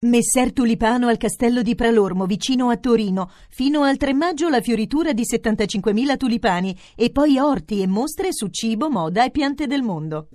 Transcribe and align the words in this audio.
Messer 0.00 0.52
Tulipano 0.52 1.08
al 1.08 1.16
castello 1.16 1.62
di 1.62 1.74
Pralormo, 1.74 2.26
vicino 2.26 2.68
a 2.68 2.76
Torino. 2.76 3.30
Fino 3.48 3.82
al 3.82 3.96
3 3.96 4.12
maggio 4.12 4.50
la 4.50 4.60
fioritura 4.60 5.14
di 5.14 5.22
75.000 5.22 6.18
tulipani 6.18 6.78
e 6.94 7.08
poi 7.10 7.38
orti 7.38 7.80
e 7.80 7.86
mostre 7.86 8.28
su 8.30 8.48
cibo, 8.48 8.90
moda 8.90 9.24
e 9.24 9.30
piante 9.30 9.66
del 9.66 9.80
mondo. 9.80 10.28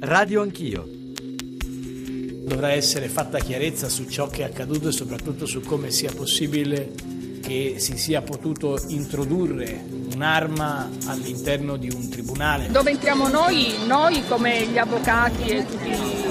Radio 0.00 0.42
Anch'io. 0.42 0.88
Dovrà 2.48 2.72
essere 2.72 3.08
fatta 3.08 3.38
chiarezza 3.38 3.88
su 3.88 4.08
ciò 4.08 4.26
che 4.26 4.42
è 4.42 4.46
accaduto 4.46 4.88
e 4.88 4.92
soprattutto 4.92 5.46
su 5.46 5.60
come 5.60 5.92
sia 5.92 6.10
possibile 6.12 6.92
che 7.40 7.76
si 7.78 7.96
sia 7.96 8.22
potuto 8.22 8.76
introdurre 8.88 9.84
un'arma 10.14 10.90
all'interno 11.06 11.76
di 11.76 11.88
un 11.94 12.08
tribunale. 12.08 12.68
Dove 12.72 12.90
entriamo 12.90 13.28
noi, 13.28 13.72
noi 13.86 14.26
come 14.26 14.66
gli 14.66 14.78
avvocati 14.78 15.42
e 15.44 15.64
tutti 15.64 16.29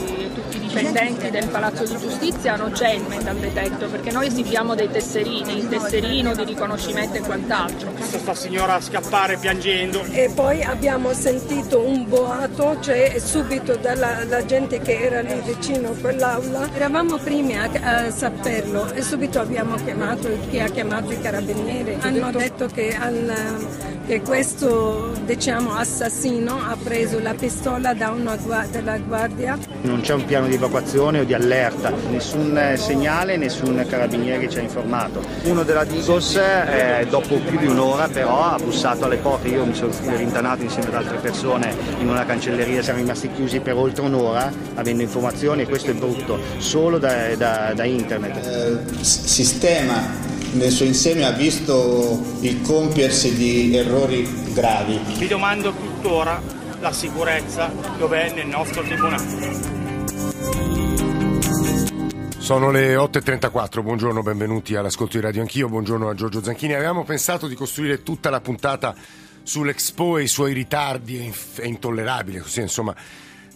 dipendenti 0.70 1.32
del 1.32 1.48
Palazzo 1.48 1.84
di 1.84 1.98
Giustizia 1.98 2.56
non 2.56 2.72
c'è 2.72 2.92
il 2.92 3.04
metal 3.08 3.36
detector 3.38 3.90
perché 3.90 4.12
noi 4.12 4.28
esibiamo 4.28 4.76
dei 4.76 4.90
tesserini, 4.90 5.58
il 5.58 5.68
tesserino 5.68 6.36
di 6.36 6.44
riconoscimento 6.44 7.18
e 7.18 7.22
quant'altro. 7.22 7.92
Questa 7.92 8.36
signora 8.36 8.80
scappare 8.80 9.38
piangendo. 9.38 10.04
E 10.12 10.32
poi 10.34 10.64
abbiamo 10.64 11.14
sentito 11.14 11.82
un 11.82 12.08
boato, 12.08 12.80
cioè 12.82 13.18
subito 13.20 13.76
dalla 13.76 14.46
gente 14.46 14.80
che 14.80 15.00
era 15.00 15.22
lì 15.22 15.42
vicino 15.44 15.90
a 15.90 15.94
quell'aula. 16.00 16.70
Eravamo 16.74 17.18
primi 17.18 17.58
a, 17.58 17.70
a 17.82 18.12
saperlo 18.12 18.92
e 18.94 19.02
subito 19.02 19.40
abbiamo 19.40 19.76
chiamato 19.76 20.30
chi 20.50 20.60
ha 20.60 20.68
chiamato 20.70 21.12
i 21.12 21.20
carabinieri. 21.20 21.98
Hanno 22.02 22.32
detto 22.32 22.68
che, 22.68 22.96
al, 22.96 23.98
che 24.10 24.22
questo 24.24 25.12
diciamo, 25.24 25.76
assassino 25.76 26.58
ha 26.58 26.76
preso 26.84 27.20
la 27.20 27.36
pistola 27.36 27.94
da 27.94 28.10
una 28.10 28.36
della 28.72 28.98
guardia. 28.98 29.56
Non 29.82 30.02
c'è 30.02 30.16
un 30.16 30.26
piano 30.26 30.48
di 30.48 30.56
evacuazione 30.56 31.20
o 31.20 31.24
di 31.26 31.36
allerta, 31.36 31.94
nessun 32.10 32.58
eh, 32.58 32.76
segnale, 32.76 33.38
nessun 33.38 33.86
carabiniere 33.88 34.50
ci 34.50 34.58
ha 34.58 34.62
informato. 34.62 35.22
Uno 35.44 35.62
della 35.62 35.84
Digos, 35.84 36.38
eh, 36.38 37.06
dopo 37.08 37.36
più 37.36 37.60
di 37.60 37.68
un'ora 37.68 38.08
però, 38.08 38.46
ha 38.46 38.58
bussato 38.58 39.06
alle 39.06 39.18
porte, 39.18 39.50
io 39.50 39.64
mi 39.64 39.76
sono 39.76 39.92
rintanato 40.16 40.64
insieme 40.64 40.88
ad 40.88 40.96
altre 40.96 41.18
persone 41.18 41.72
in 42.00 42.10
una 42.10 42.26
cancelleria, 42.26 42.82
siamo 42.82 42.98
rimasti 42.98 43.30
chiusi 43.32 43.60
per 43.60 43.76
oltre 43.76 44.04
un'ora 44.06 44.52
avendo 44.74 45.04
informazioni 45.04 45.62
e 45.62 45.68
questo 45.68 45.92
è 45.92 45.94
brutto, 45.94 46.40
solo 46.58 46.98
da, 46.98 47.36
da, 47.36 47.74
da 47.76 47.84
internet. 47.84 48.88
Il 48.90 49.06
sistema 49.06 50.29
nel 50.54 50.72
suo 50.72 50.86
insieme 50.86 51.26
ha 51.26 51.32
visto 51.32 52.20
il 52.42 52.62
compiersi 52.62 53.36
di 53.36 53.76
errori 53.76 54.28
gravi. 54.54 55.00
Mi 55.18 55.28
domando 55.28 55.72
tuttora 55.72 56.42
la 56.80 56.92
sicurezza 56.92 57.72
dov'è 57.98 58.34
nel 58.34 58.48
nostro 58.48 58.82
tribunale. 58.82 59.78
Sono 62.38 62.72
le 62.72 62.96
8.34, 62.96 63.84
buongiorno, 63.84 64.24
benvenuti 64.24 64.76
all'ascolto 64.76 65.18
di 65.18 65.24
Radio 65.24 65.42
Anch'io, 65.42 65.68
buongiorno 65.68 66.10
a 66.10 66.16
Giorgio 66.16 66.42
Zanchini. 66.42 66.74
Avevamo 66.74 67.04
pensato 67.04 67.48
di 67.48 67.54
costruire 67.54 68.02
tutta 68.02 68.32
la 68.32 68.42
puntata 68.42 68.96
sull'Expo 69.44 70.18
e 70.18 70.24
i 70.24 70.28
suoi 70.28 70.54
ritardi, 70.54 71.32
è 71.56 71.66
intollerabile, 71.66 72.40
così 72.40 72.62
insomma 72.62 72.96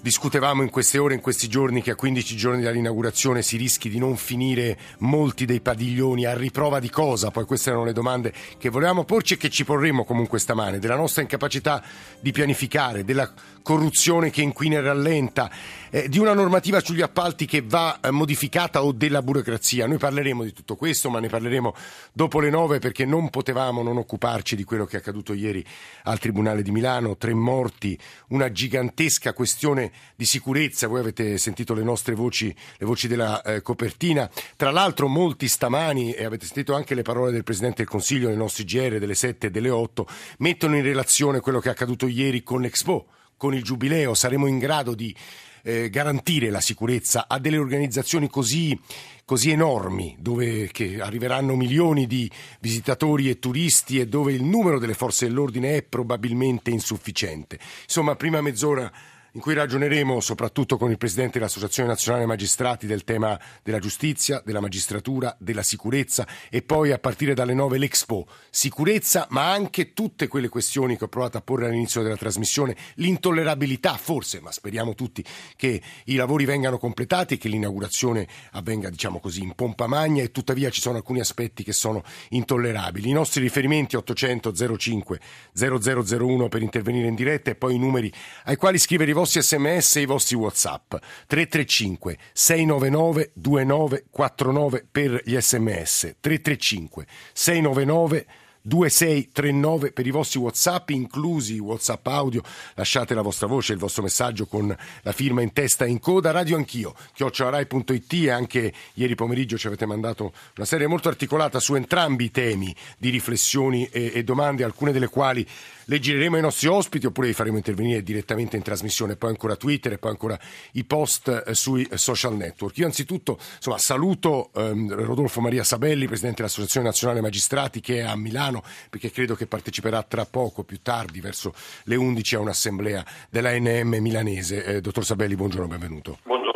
Discutevamo 0.03 0.63
in 0.63 0.69
queste 0.69 0.97
ore, 0.97 1.13
in 1.13 1.21
questi 1.21 1.47
giorni, 1.47 1.81
che 1.81 1.91
a 1.91 1.95
15 1.95 2.35
giorni 2.35 2.61
dall'inaugurazione 2.61 3.41
si 3.41 3.55
rischi 3.55 3.87
di 3.87 3.99
non 3.99 4.17
finire 4.17 4.77
molti 4.97 5.45
dei 5.45 5.61
padiglioni 5.61 6.25
a 6.25 6.35
riprova 6.35 6.81
di 6.81 6.89
cosa? 6.89 7.31
Poi 7.31 7.45
queste 7.45 7.69
erano 7.69 7.85
le 7.85 7.93
domande 7.93 8.33
che 8.57 8.67
volevamo 8.67 9.05
porci 9.05 9.35
e 9.35 9.37
che 9.37 9.49
ci 9.49 9.63
porremo 9.63 10.03
comunque 10.03 10.39
stamane, 10.39 10.79
della 10.79 10.97
nostra 10.97 11.21
incapacità 11.21 11.81
di 12.19 12.33
pianificare, 12.33 13.05
della 13.05 13.31
corruzione 13.61 14.29
che 14.29 14.41
inquina 14.41 14.79
e 14.79 14.81
rallenta, 14.81 15.49
eh, 15.93 16.09
di 16.09 16.17
una 16.17 16.33
normativa 16.33 16.79
sugli 16.79 17.03
appalti 17.03 17.45
che 17.45 17.61
va 17.61 17.99
eh, 18.01 18.09
modificata 18.09 18.83
o 18.83 18.91
della 18.91 19.21
burocrazia. 19.21 19.85
Noi 19.85 19.99
parleremo 19.99 20.43
di 20.43 20.51
tutto 20.51 20.75
questo, 20.75 21.11
ma 21.11 21.19
ne 21.19 21.27
parleremo 21.27 21.75
dopo 22.11 22.39
le 22.39 22.49
nove 22.49 22.79
perché 22.79 23.05
non 23.05 23.29
potevamo 23.29 23.83
non 23.83 23.97
occuparci 23.97 24.55
di 24.55 24.63
quello 24.63 24.85
che 24.85 24.95
è 24.95 24.99
accaduto 24.99 25.33
ieri 25.33 25.63
al 26.05 26.17
Tribunale 26.17 26.63
di 26.63 26.71
Milano, 26.71 27.15
tre 27.15 27.35
morti, 27.35 27.97
una 28.29 28.51
gigantesca 28.51 29.33
questione 29.33 29.91
di 30.15 30.25
sicurezza, 30.25 30.87
voi 30.87 30.99
avete 30.99 31.37
sentito 31.37 31.75
le 31.75 31.83
nostre 31.83 32.15
voci, 32.15 32.53
le 32.77 32.85
voci 32.87 33.07
della 33.07 33.43
eh, 33.43 33.61
copertina, 33.61 34.27
tra 34.55 34.71
l'altro 34.71 35.07
molti 35.07 35.47
stamani, 35.47 36.13
e 36.13 36.25
avete 36.25 36.45
sentito 36.45 36.73
anche 36.73 36.95
le 36.95 37.03
parole 37.03 37.31
del 37.31 37.43
Presidente 37.43 37.83
del 37.83 37.87
Consiglio 37.87 38.29
nei 38.29 38.37
nostri 38.37 38.63
GR 38.63 38.97
delle 38.97 39.13
7 39.13 39.45
e 39.45 39.51
delle 39.51 39.69
8, 39.69 40.07
mettono 40.39 40.75
in 40.75 40.81
relazione 40.81 41.39
quello 41.39 41.59
che 41.59 41.67
è 41.67 41.71
accaduto 41.71 42.07
ieri 42.07 42.41
con 42.41 42.61
l'Expo, 42.61 43.05
con 43.37 43.53
il 43.53 43.61
Giubileo, 43.61 44.15
saremo 44.15 44.47
in 44.47 44.57
grado 44.57 44.95
di 44.95 45.15
eh, 45.63 45.89
garantire 45.89 46.49
la 46.49 46.61
sicurezza 46.61 47.25
a 47.27 47.39
delle 47.39 47.57
organizzazioni 47.57 48.29
così, 48.29 48.77
così 49.25 49.49
enormi, 49.49 50.15
dove 50.19 50.69
arriveranno 50.99 51.55
milioni 51.55 52.05
di 52.05 52.29
visitatori 52.59 53.29
e 53.29 53.39
turisti 53.39 53.99
e 53.99 54.07
dove 54.07 54.33
il 54.33 54.43
numero 54.43 54.77
delle 54.77 54.93
forze 54.93 55.27
dell'ordine 55.27 55.77
è 55.77 55.83
probabilmente 55.83 56.69
insufficiente. 56.69 57.57
Insomma, 57.83 58.15
prima 58.15 58.41
mezz'ora 58.41 58.91
in 59.35 59.41
cui 59.41 59.55
ragioneremo 59.55 60.19
soprattutto 60.19 60.77
con 60.77 60.91
il 60.91 60.97
Presidente 60.97 61.39
dell'Associazione 61.39 61.89
Nazionale 61.89 62.27
Magistrati 62.27 62.85
del 62.85 63.03
tema 63.03 63.39
della 63.63 63.79
giustizia, 63.79 64.41
della 64.45 64.59
magistratura, 64.59 65.35
della 65.39 65.63
sicurezza 65.63 66.27
e 66.51 66.61
poi 66.61 66.91
a 66.91 66.99
partire 66.99 67.33
dalle 67.33 67.55
nove 67.55 67.79
l'Expo. 67.79 68.27
Sicurezza, 68.51 69.25
ma 69.31 69.51
anche 69.51 69.93
tutte 69.93 70.27
quelle 70.27 70.49
questioni 70.49 70.97
che 70.97 71.05
ho 71.05 71.07
provato 71.07 71.37
a 71.37 71.41
porre 71.41 71.65
all'inizio 71.65 72.03
della 72.03 72.15
trasmissione, 72.15 72.75
l'intollerabilità 72.95 73.97
forse, 73.97 74.39
ma 74.39 74.51
speriamo 74.51 74.93
tutti 74.93 75.25
che 75.55 75.81
i 76.05 76.15
lavori 76.15 76.45
vengano 76.45 76.77
completati 76.77 77.33
e 77.33 77.37
che 77.37 77.49
l'inaugurazione 77.49 78.27
avvenga, 78.51 78.91
diciamo 78.91 79.19
così, 79.19 79.41
in 79.41 79.55
pompa 79.55 79.87
magna 79.87 80.21
e 80.21 80.31
tuttavia 80.31 80.69
ci 80.69 80.81
sono 80.81 80.97
alcuni 80.97 81.21
aspetti 81.21 81.63
che 81.63 81.73
sono 81.73 82.03
intollerabili. 82.29 83.09
I 83.09 83.13
nostri 83.13 83.41
riferimenti 83.41 83.95
800 83.95 84.77
05 84.77 85.19
0001 85.55 86.49
per 86.49 86.61
intervenire 86.61 87.07
in 87.07 87.15
diretta 87.15 87.49
e 87.49 87.55
poi 87.55 87.75
i 87.75 87.79
numeri 87.79 88.13
ai 88.43 88.57
quali 88.57 88.77
scrivere 88.77 89.09
i 89.09 89.13
vostri 89.13 89.21
vostri 89.23 89.41
sms 89.41 89.95
e 89.95 90.01
i 90.01 90.05
vostri 90.05 90.35
whatsapp 90.35 90.95
335 91.27 92.17
699 92.33 93.31
2949 93.33 94.85
per 94.91 95.21
gli 95.23 95.39
sms 95.39 96.15
335 96.19 97.05
699 97.31 98.25
2639 98.65 99.91
per 99.91 100.07
i 100.07 100.11
vostri 100.11 100.39
WhatsApp, 100.39 100.89
inclusi 100.91 101.59
WhatsApp 101.59 102.07
audio. 102.07 102.41
Lasciate 102.75 103.13
la 103.13 103.21
vostra 103.21 103.45
voce, 103.45 103.73
il 103.73 103.79
vostro 103.79 104.03
messaggio 104.03 104.45
con 104.45 104.73
la 105.01 105.11
firma 105.11 105.41
in 105.41 105.51
testa 105.51 105.83
e 105.83 105.89
in 105.89 105.99
coda. 105.99 106.31
Radio 106.31 106.55
Anch'io, 106.55 106.95
chiocciolarai.it 107.13 108.13
e 108.13 108.29
anche 108.29 108.73
ieri 108.93 109.15
pomeriggio 109.15 109.57
ci 109.57 109.67
avete 109.67 109.85
mandato 109.85 110.31
una 110.55 110.65
serie 110.65 110.87
molto 110.87 111.09
articolata 111.09 111.59
su 111.59 111.75
entrambi 111.75 112.25
i 112.25 112.31
temi 112.31 112.73
di 112.97 113.09
riflessioni 113.09 113.85
e, 113.91 114.11
e 114.15 114.23
domande, 114.23 114.63
alcune 114.63 114.93
delle 114.93 115.09
quali 115.09 115.45
le 115.85 115.99
gireremo 115.99 116.35
ai 116.35 116.41
nostri 116.41 116.67
ospiti 116.67 117.05
oppure 117.05 117.27
li 117.27 117.33
faremo 117.33 117.57
intervenire 117.57 118.03
direttamente 118.03 118.55
in 118.55 118.63
trasmissione, 118.63 119.15
poi 119.15 119.29
ancora 119.29 119.55
Twitter 119.55 119.93
e 119.93 119.97
poi 119.97 120.11
ancora 120.11 120.39
i 120.73 120.83
post 120.83 121.43
eh, 121.45 121.53
sui 121.53 121.87
social 121.93 122.35
network. 122.35 122.77
Io 122.77 122.85
anzitutto 122.85 123.37
insomma, 123.55 123.77
saluto 123.77 124.51
ehm, 124.55 124.93
Rodolfo 124.93 125.41
Maria 125.41 125.63
Sabelli, 125.63 126.07
Presidente 126.07 126.37
dell'Associazione 126.37 126.87
Nazionale 126.87 127.21
Magistrati 127.21 127.79
che 127.79 127.99
è 127.99 128.01
a 128.01 128.15
Milano 128.15 128.63
perché 128.89 129.11
credo 129.11 129.35
che 129.35 129.47
parteciperà 129.47 130.03
tra 130.03 130.25
poco, 130.25 130.63
più 130.63 130.81
tardi, 130.81 131.19
verso 131.19 131.53
le 131.85 131.95
11 131.95 132.35
a 132.35 132.39
un'assemblea 132.39 133.05
dell'ANM 133.29 133.95
milanese. 133.99 134.63
Eh, 134.63 134.81
dottor 134.81 135.05
Sabelli, 135.05 135.35
buongiorno, 135.35 135.67
benvenuto. 135.67 136.19
Buongiorno. 136.23 136.52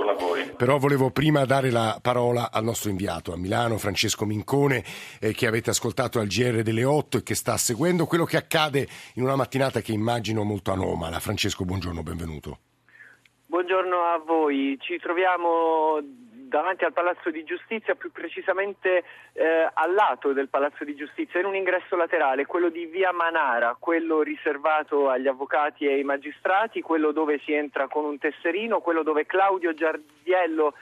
Però 0.58 0.80
volevo 0.80 1.12
prima 1.12 1.46
dare 1.46 1.70
la 1.70 2.00
parola 2.02 2.50
al 2.52 2.64
nostro 2.64 2.90
inviato 2.90 3.32
a 3.32 3.38
Milano, 3.38 3.78
Francesco 3.78 4.26
Mincone, 4.26 4.84
eh, 5.22 5.32
che 5.32 5.46
avete 5.46 5.70
ascoltato 5.70 6.20
al 6.20 6.26
GR 6.26 6.64
delle 6.64 6.84
8 6.84 7.20
e 7.20 7.24
che 7.24 7.36
sta 7.36 7.56
seguendo 7.58 8.08
quello 8.08 8.26
che 8.26 8.38
accade 8.38 8.88
in 9.14 9.24
una 9.24 9.36
mattinata 9.36 9.82
che 9.82 9.92
immagino 9.92 10.44
molto 10.44 10.72
anomala. 10.72 11.20
Francesco, 11.20 11.64
buongiorno, 11.64 12.02
benvenuto. 12.02 12.58
Buongiorno 13.46 13.98
a 13.98 14.18
voi. 14.26 14.76
Ci 14.82 14.98
troviamo 14.98 16.00
davanti 16.48 16.86
al 16.86 16.94
Palazzo 16.94 17.30
di 17.30 17.44
Giustizia, 17.44 17.96
più 17.96 18.12
precisamente 18.12 19.04
eh, 19.34 19.70
al 19.74 19.94
lato 19.94 20.34
del 20.34 20.48
Palazzo 20.48 20.84
di 20.84 20.96
Giustizia, 20.96 21.40
in 21.40 21.46
un 21.46 21.56
ingresso 21.56 21.96
laterale, 21.96 22.46
quello 22.46 22.70
di 22.70 22.86
Via 22.86 23.12
Manara, 23.12 23.76
quello 23.80 24.22
riservato 24.22 25.10
agli 25.10 25.28
avvocati 25.28 25.86
e 25.86 25.94
ai 25.94 26.04
magistrati, 26.04 26.82
quello 26.82 27.12
dove 27.12 27.40
si 27.44 27.54
entra 27.54 27.88
con 27.88 28.06
un 28.06 28.18
tesserino, 28.18 28.80
quello 28.80 29.04
dove 29.04 29.26
Claudio 29.26 29.74
Giardiello 29.74 30.74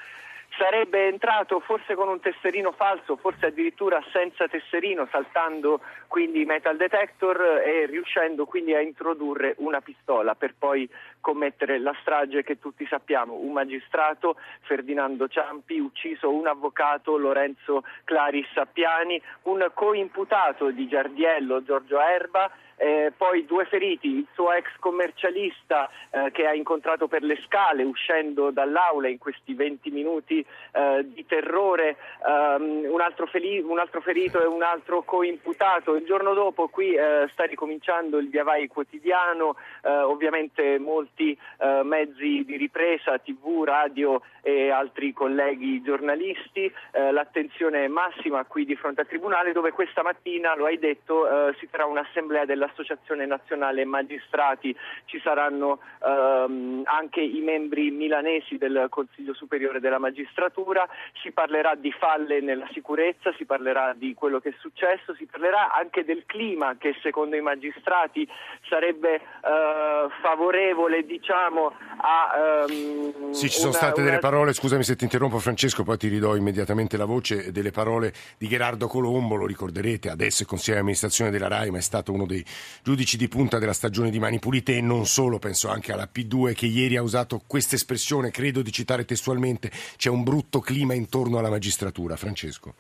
sarebbe 0.58 1.08
entrato 1.08 1.60
forse 1.60 1.96
con 1.96 2.08
un 2.08 2.20
tesserino 2.20 2.72
falso, 2.72 3.16
forse 3.16 3.48
addirittura 3.48 4.02
senza 4.12 4.48
tesserino, 4.48 5.08
saltando 5.12 5.82
quindi 6.08 6.42
i 6.42 6.46
metal 6.46 6.78
detector 6.78 7.62
e 7.64 7.86
riuscendo 7.86 8.46
quindi 8.46 8.74
a 8.74 8.82
introdurre 8.82 9.56
una 9.58 9.82
pistola 9.82 10.36
per 10.36 10.56
poi 10.58 10.90
commettere 11.20 11.80
la 11.80 11.96
strage 12.02 12.44
che 12.44 12.60
tutti 12.60 12.86
sappiamo, 12.88 13.34
un 13.34 13.52
magistrato 13.52 14.38
Ferdinando 14.62 15.28
Ciampi, 15.28 15.80
ucciso 15.80 16.32
un 16.32 16.48
avvocato 16.48 17.18
Lorenzo 17.18 17.84
Claris 18.04 18.48
Sappiani, 18.54 19.22
un 19.44 19.70
coimputato 19.74 20.70
di 20.72 20.88
Giardiello 20.88 21.64
Giorgio 21.64 22.00
Erba 22.00 22.52
eh, 22.78 23.14
poi 23.16 23.46
due 23.46 23.66
feriti, 23.66 24.08
il 24.08 24.28
suo 24.34 24.52
ex 24.52 24.68
commercialista 24.80 25.90
eh, 26.10 26.32
che 26.32 26.46
ha 26.46 26.54
incontrato 26.54 27.08
per 27.08 27.24
le 27.24 27.40
scale 27.46 27.84
uscendo 27.84 28.52
dall'aula 28.52 29.08
in 29.08 29.18
questi 29.18 29.54
20 29.54 29.92
minuti 29.92 30.46
eh, 30.72 31.06
di 31.06 31.26
terrore, 31.26 31.98
um, 32.26 32.86
un, 32.86 33.02
altro 33.02 33.28
feli- 33.28 33.60
un, 33.60 33.80
altro 33.80 34.02
ferito 34.02 34.42
e 34.42 34.46
un 34.46 34.64
altro 34.64 35.04
coimputato. 35.04 35.96
Il 35.96 36.06
giorno 36.06 36.34
dopo 36.34 36.68
qui 36.68 36.94
eh, 36.94 37.28
sta 37.32 37.46
ricominciando 37.46 38.18
il 38.18 38.30
Via 38.30 38.44
Vai 38.44 38.68
quotidiano, 38.68 39.56
eh, 39.84 39.90
ovviamente 39.90 40.78
molti 40.80 41.38
eh, 41.60 41.82
mezzi 41.84 42.44
di 42.46 42.58
ripresa, 42.58 43.18
tv, 43.20 43.64
radio 43.64 44.22
e 44.42 44.70
altri 44.70 45.12
colleghi 45.12 45.82
giornalisti, 45.82 46.72
l'attenzione 46.92 47.88
massima 47.88 48.46
qui 48.46 48.64
di 48.64 48.76
fronte 48.76 49.02
al 49.02 49.08
Tribunale 49.08 49.54
dove 49.54 49.72
questa 49.72 50.04
mattina, 50.04 50.56
lo 50.56 50.66
hai 50.66 50.78
detto, 50.78 51.28
si 51.58 51.66
farà 51.66 51.88
un'assemblea 51.88 52.46
della 52.46 52.65
dell'Associazione 52.66 53.26
Nazionale 53.26 53.86
Magistrati, 53.86 54.76
ci 55.06 55.20
saranno 55.24 55.80
ehm, 56.04 56.82
anche 56.86 57.22
i 57.22 57.40
membri 57.42 57.92
milanesi 57.92 58.58
del 58.58 58.88
Consiglio 58.90 59.34
Superiore 59.34 59.80
della 59.80 60.00
Magistratura, 60.00 60.88
si 61.22 61.32
parlerà 61.32 61.76
di 61.76 61.92
falle 61.92 62.42
nella 62.42 62.68
sicurezza, 62.74 63.34
si 63.38 63.46
parlerà 63.46 63.94
di 63.96 64.14
quello 64.14 64.40
che 64.40 64.50
è 64.50 64.54
successo, 64.60 65.14
si 65.16 65.26
parlerà 65.26 65.74
anche 65.74 66.04
del 66.04 66.24
clima 66.26 66.76
che 66.78 66.96
secondo 67.02 67.36
i 67.36 67.42
magistrati 67.42 68.28
sarebbe 68.68 69.16
eh, 69.16 70.08
favorevole 70.22 71.06
diciamo, 71.06 71.74
a... 71.98 72.66
Ehm, 72.68 73.32
sì, 73.32 73.50
ci 73.50 73.58
sono 73.58 73.70
una, 73.70 73.78
state 73.78 74.00
una... 74.00 74.10
delle 74.10 74.20
parole, 74.20 74.54
scusami 74.54 74.84
se 74.84 74.96
ti 74.96 75.04
interrompo 75.04 75.40
Francesco, 75.40 75.84
poi 75.84 75.98
ti 75.98 76.08
ridò 76.08 76.36
immediatamente 76.36 76.98
la 76.98 77.06
voce, 77.06 77.52
delle 77.52 77.72
parole 77.72 78.14
di 78.38 78.48
Gerardo 78.48 78.88
Colombo, 78.88 79.36
lo 79.36 79.46
ricorderete, 79.46 80.10
adesso 80.10 80.44
è 80.44 80.46
consigliere 80.46 80.82
di 80.82 80.82
amministrazione 80.82 81.32
della 81.32 81.48
RAI, 81.48 81.72
ma 81.72 81.78
è 81.78 81.82
stato 81.82 82.12
uno 82.12 82.26
dei 82.26 82.44
giudici 82.84 83.18
di 83.18 83.28
punta 83.28 83.60
della 83.60 83.74
stagione 83.74 84.10
di 84.10 84.20
Mani 84.20 84.40
Pulite 84.40 84.78
e 84.78 84.82
non 84.82 85.06
solo, 85.06 85.40
penso 85.40 85.70
anche 85.70 85.92
alla 85.92 86.10
P2 86.12 86.54
che 86.54 86.66
ieri 86.66 86.98
ha 86.98 87.02
usato 87.02 87.42
questa 87.48 87.76
espressione, 87.76 88.32
credo 88.32 88.62
di 88.62 88.72
citare 88.72 89.06
testualmente, 89.06 89.72
c'è 89.98 90.10
un 90.10 90.24
brutto 90.24 90.60
clima 90.60 90.94
intorno 90.94 91.38
alla 91.38 91.50
magistratura. 91.50 92.16
Francesco. 92.16 92.74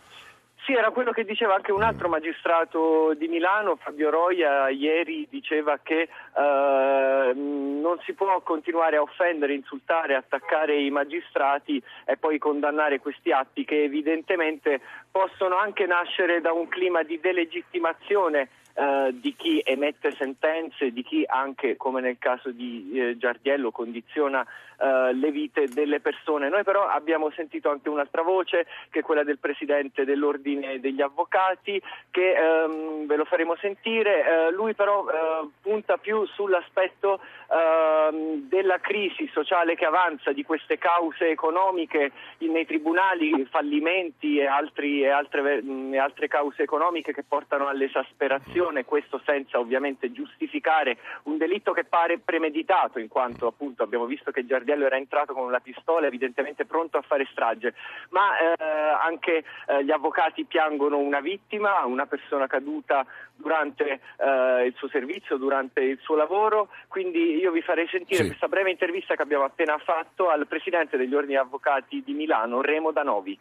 Sì, 0.65 0.73
era 0.73 0.89
quello 0.89 1.11
che 1.11 1.25
diceva 1.25 1.53
anche 1.53 1.71
un 1.71 1.83
altro 1.83 2.09
magistrato 2.09 3.13
di 3.13 3.27
Milano, 3.27 3.75
Fabio 3.75 4.09
Roia, 4.09 4.67
ieri 4.69 5.27
diceva 5.29 5.77
che 5.83 6.01
eh, 6.01 7.33
non 7.35 7.99
si 8.03 8.13
può 8.13 8.41
continuare 8.41 8.95
a 8.95 9.03
offendere, 9.03 9.53
insultare, 9.53 10.15
attaccare 10.15 10.81
i 10.81 10.89
magistrati 10.89 11.79
e 12.03 12.17
poi 12.17 12.39
condannare 12.39 12.99
questi 12.99 13.31
atti 13.31 13.63
che 13.63 13.83
evidentemente 13.83 14.81
possono 15.11 15.55
anche 15.55 15.85
nascere 15.85 16.41
da 16.41 16.51
un 16.51 16.67
clima 16.67 17.03
di 17.03 17.19
delegittimazione 17.19 18.49
eh, 18.77 19.13
di 19.13 19.33
chi 19.35 19.61
emette 19.63 20.11
sentenze, 20.11 20.91
di 20.91 21.01
chi 21.01 21.23
anche, 21.25 21.77
come 21.77 22.01
nel 22.01 22.17
caso 22.19 22.51
di 22.51 22.91
eh, 22.93 23.17
Giardiello, 23.17 23.71
condiziona 23.71 24.45
eh, 24.77 25.13
le 25.13 25.31
vite 25.31 25.67
delle 25.67 26.01
persone. 26.01 26.49
Noi 26.49 26.63
però 26.63 26.85
abbiamo 26.85 27.31
sentito 27.31 27.69
anche 27.69 27.87
un'altra 27.87 28.21
voce, 28.21 28.67
che 28.89 28.99
è 28.99 29.01
quella 29.01 29.23
del 29.23 29.37
Presidente 29.37 30.03
dell'Ordine 30.03 30.81
degli 30.81 31.01
Avvocati, 31.01 31.81
che 32.11 32.33
ehm, 32.33 33.05
ve 33.05 33.15
lo 33.15 33.23
faremo 33.23 33.55
sentire. 33.55 34.25
Eh, 34.25 34.51
lui 34.51 34.73
però 34.73 35.05
eh, 35.07 35.47
punta 35.61 35.95
più 35.95 36.25
sull'aspetto 36.25 37.21
ehm, 37.49 38.49
della 38.49 38.79
crisi 38.79 39.29
sociale 39.31 39.75
che 39.75 39.85
avanza, 39.85 40.33
di 40.33 40.43
queste 40.43 40.77
cause 40.77 41.29
economiche 41.29 42.11
nei 42.39 42.65
tribunali, 42.65 43.45
fallimenti 43.45 44.37
e, 44.37 44.45
altri, 44.45 45.01
e, 45.01 45.09
altre, 45.09 45.63
e 45.63 45.97
altre 45.97 46.27
cause 46.27 46.61
economiche 46.61 47.13
che 47.13 47.23
portano 47.23 47.67
all'esasperazione 47.67 48.63
Cassazione, 48.65 48.85
questo 48.85 49.21
senza 49.25 49.59
ovviamente 49.59 50.11
giustificare 50.11 50.97
un 51.23 51.37
delitto 51.37 51.71
che 51.71 51.83
pare 51.83 52.19
premeditato, 52.19 52.99
in 52.99 53.07
quanto 53.07 53.47
appunto 53.47 53.83
abbiamo 53.83 54.05
visto 54.05 54.31
che 54.31 54.45
Giardiello 54.45 54.85
era 54.85 54.97
entrato 54.97 55.33
con 55.33 55.45
una 55.45 55.59
pistola 55.59 56.07
evidentemente 56.07 56.65
pronto 56.65 56.97
a 56.97 57.01
fare 57.01 57.27
strage, 57.31 57.73
ma 58.09 58.37
eh, 58.37 58.55
anche 58.59 59.43
eh, 59.67 59.83
gli 59.83 59.91
avvocati 59.91 60.45
piangono 60.45 60.97
una 60.97 61.19
vittima, 61.19 61.85
una 61.85 62.05
persona 62.05 62.47
caduta 62.47 63.05
durante 63.35 63.99
eh, 64.17 64.65
il 64.65 64.73
suo 64.77 64.87
servizio, 64.87 65.37
durante 65.37 65.81
il 65.81 65.99
suo 66.01 66.15
lavoro, 66.15 66.69
quindi 66.87 67.37
io 67.37 67.51
vi 67.51 67.61
farei 67.61 67.87
sentire 67.87 68.21
sì. 68.21 68.27
questa 68.27 68.47
breve 68.47 68.71
intervista 68.71 69.15
che 69.15 69.21
abbiamo 69.21 69.43
appena 69.43 69.77
fatto 69.77 70.29
al 70.29 70.47
Presidente 70.47 70.97
degli 70.97 71.13
Ordini 71.13 71.37
Avvocati 71.37 72.01
di 72.03 72.13
Milano, 72.13 72.61
Remo 72.61 72.91
Danovi. 72.91 73.37